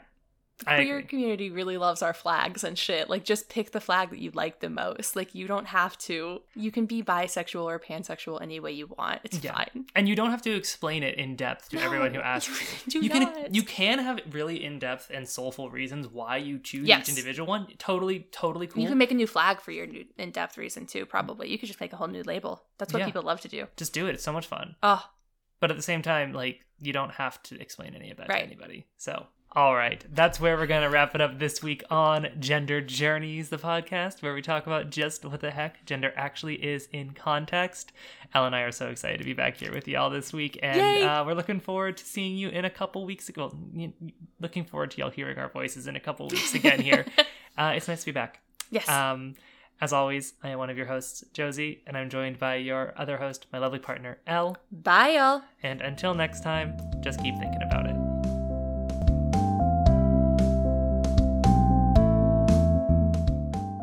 The 0.64 0.74
queer 0.76 1.02
community 1.02 1.50
really 1.50 1.76
loves 1.76 2.02
our 2.02 2.12
flags 2.14 2.64
and 2.64 2.78
shit. 2.78 3.08
Like 3.10 3.24
just 3.24 3.48
pick 3.48 3.72
the 3.72 3.80
flag 3.80 4.10
that 4.10 4.18
you 4.18 4.30
like 4.32 4.60
the 4.60 4.70
most. 4.70 5.16
Like 5.16 5.34
you 5.34 5.46
don't 5.46 5.66
have 5.66 5.96
to. 5.98 6.42
You 6.54 6.70
can 6.70 6.86
be 6.86 7.02
bisexual 7.02 7.64
or 7.64 7.78
pansexual 7.78 8.40
any 8.40 8.60
way 8.60 8.72
you 8.72 8.86
want. 8.98 9.20
It's 9.24 9.42
Yeah. 9.42 9.54
fine. 9.54 9.86
and 9.94 10.08
you 10.08 10.14
don't 10.16 10.30
have 10.30 10.42
to 10.42 10.54
explain 10.54 11.02
it 11.02 11.16
in 11.18 11.36
depth 11.36 11.68
to 11.70 11.80
everyone 11.80 12.12
who 12.14 12.18
No, 12.20 12.24
asks. 12.24 12.84
do 12.88 13.00
you 13.00 13.08
not. 13.08 13.34
can 13.34 13.54
you 13.54 13.62
can 13.62 13.98
have 13.98 14.20
really 14.30 14.62
in 14.64 14.78
depth 14.78 15.10
and 15.12 15.28
soulful 15.28 15.70
reasons 15.70 16.06
why 16.08 16.36
you 16.36 16.58
choose 16.58 16.86
Yes. 16.88 17.08
each 17.08 17.16
individual 17.16 17.46
one. 17.48 17.66
Totally, 17.78 18.20
totally 18.32 18.66
cool. 18.66 18.82
You 18.82 18.88
can 18.88 18.98
make 18.98 19.10
a 19.10 19.14
new 19.14 19.26
flag 19.26 19.60
for 19.60 19.70
your 19.72 19.86
new 19.86 20.04
in-depth 20.18 20.56
reason 20.58 20.86
too. 20.86 21.06
Probably 21.06 21.50
you 21.50 21.58
could 21.58 21.66
just 21.68 21.80
make 21.80 21.92
a 21.92 21.96
whole 21.96 22.08
new 22.08 22.22
label. 22.22 22.62
That's 22.78 22.92
what 22.92 23.00
Yeah. 23.00 23.06
people 23.06 23.22
love 23.22 23.40
to 23.42 23.48
do. 23.48 23.66
Just 23.76 23.92
do 23.92 24.06
it. 24.06 24.14
It's 24.14 24.24
so 24.24 24.32
much 24.32 24.46
fun. 24.46 24.76
Oh, 24.82 25.08
But 25.60 25.70
at 25.70 25.76
the 25.76 25.82
same 25.82 26.02
time, 26.02 26.32
like 26.32 26.64
you 26.80 26.92
don't 26.92 27.12
have 27.12 27.40
to 27.44 27.60
explain 27.60 27.94
any 27.94 28.10
of 28.10 28.16
that 28.16 28.28
Right. 28.28 28.38
to 28.40 28.44
anybody. 28.44 28.86
So, 28.96 29.26
all 29.54 29.74
right, 29.74 30.02
that's 30.14 30.40
where 30.40 30.56
we're 30.56 30.66
gonna 30.66 30.88
wrap 30.88 31.14
it 31.14 31.20
up 31.20 31.38
this 31.38 31.62
week 31.62 31.84
on 31.90 32.28
Gender 32.38 32.80
Journeys, 32.80 33.50
the 33.50 33.58
podcast 33.58 34.22
where 34.22 34.32
we 34.32 34.40
talk 34.40 34.66
about 34.66 34.88
just 34.88 35.26
what 35.26 35.40
the 35.40 35.50
heck 35.50 35.84
gender 35.84 36.12
actually 36.16 36.54
is 36.54 36.88
in 36.92 37.10
context. 37.10 37.92
Elle 38.34 38.46
and 38.46 38.56
I 38.56 38.62
are 38.62 38.72
so 38.72 38.88
excited 38.88 39.18
to 39.18 39.24
be 39.24 39.34
back 39.34 39.58
here 39.58 39.70
with 39.70 39.86
y'all 39.86 40.08
this 40.08 40.32
week, 40.32 40.58
and 40.62 41.04
uh, 41.04 41.22
we're 41.26 41.34
looking 41.34 41.60
forward 41.60 41.98
to 41.98 42.04
seeing 42.04 42.36
you 42.36 42.48
in 42.48 42.64
a 42.64 42.70
couple 42.70 43.04
weeks. 43.04 43.30
Y- 43.36 43.92
looking 44.40 44.64
forward 44.64 44.90
to 44.92 44.98
y'all 44.98 45.10
hearing 45.10 45.36
our 45.36 45.50
voices 45.50 45.86
in 45.86 45.96
a 45.96 46.00
couple 46.00 46.28
weeks 46.28 46.54
again 46.54 46.80
here. 46.80 47.04
uh, 47.58 47.72
it's 47.76 47.88
nice 47.88 48.00
to 48.00 48.06
be 48.06 48.12
back. 48.12 48.40
yes. 48.70 48.88
Um, 48.88 49.34
as 49.82 49.92
always, 49.92 50.34
I 50.44 50.50
am 50.50 50.58
one 50.58 50.70
of 50.70 50.76
your 50.76 50.86
hosts, 50.86 51.24
Josie, 51.32 51.82
and 51.88 51.96
I'm 51.96 52.08
joined 52.08 52.38
by 52.38 52.54
your 52.54 52.94
other 52.96 53.16
host, 53.16 53.46
my 53.52 53.58
lovely 53.58 53.80
partner, 53.80 54.18
Elle. 54.28 54.56
Bye, 54.70 55.14
y'all. 55.16 55.42
And 55.64 55.80
until 55.80 56.14
next 56.14 56.44
time, 56.44 56.76
just 57.00 57.20
keep 57.20 57.36
thinking 57.38 57.62
about 57.62 57.81
it. 57.81 57.81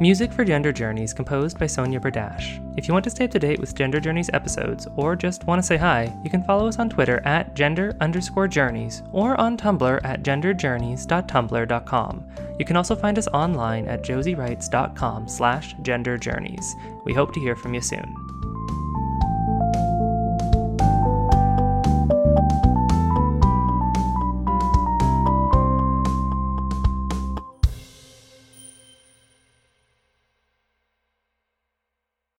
Music 0.01 0.31
for 0.31 0.45
Gender 0.45 0.71
Journeys 0.71 1.13
composed 1.13 1.59
by 1.59 1.67
Sonia 1.67 1.99
Berdash. 1.99 2.65
If 2.77 2.88
you 2.88 2.93
want 2.93 3.03
to 3.03 3.09
stay 3.09 3.25
up 3.25 3.31
to 3.31 3.39
date 3.39 3.59
with 3.59 3.75
Gender 3.75 3.99
Journeys 3.99 4.29
episodes 4.31 4.88
or 4.95 5.13
just 5.13 5.45
want 5.45 5.59
to 5.59 5.65
say 5.65 5.75
hi, 5.75 6.17
you 6.23 6.29
can 6.29 6.41
follow 6.41 6.69
us 6.69 6.79
on 6.79 6.89
Twitter 6.89 7.21
at 7.25 7.53
gender 7.53 7.93
underscore 7.99 8.47
journeys 8.47 9.03
or 9.12 9.38
on 9.38 9.57
Tumblr 9.57 9.99
at 10.05 10.23
genderjourneys.tumblr.com. 10.23 12.27
You 12.57 12.65
can 12.65 12.77
also 12.77 12.95
find 12.95 13.17
us 13.17 13.27
online 13.27 13.89
at 13.89 14.03
josiewrites.com 14.03 15.27
slash 15.27 15.75
genderjourneys. 15.75 17.03
We 17.03 17.13
hope 17.13 17.33
to 17.33 17.41
hear 17.41 17.57
from 17.57 17.73
you 17.73 17.81
soon. 17.81 18.28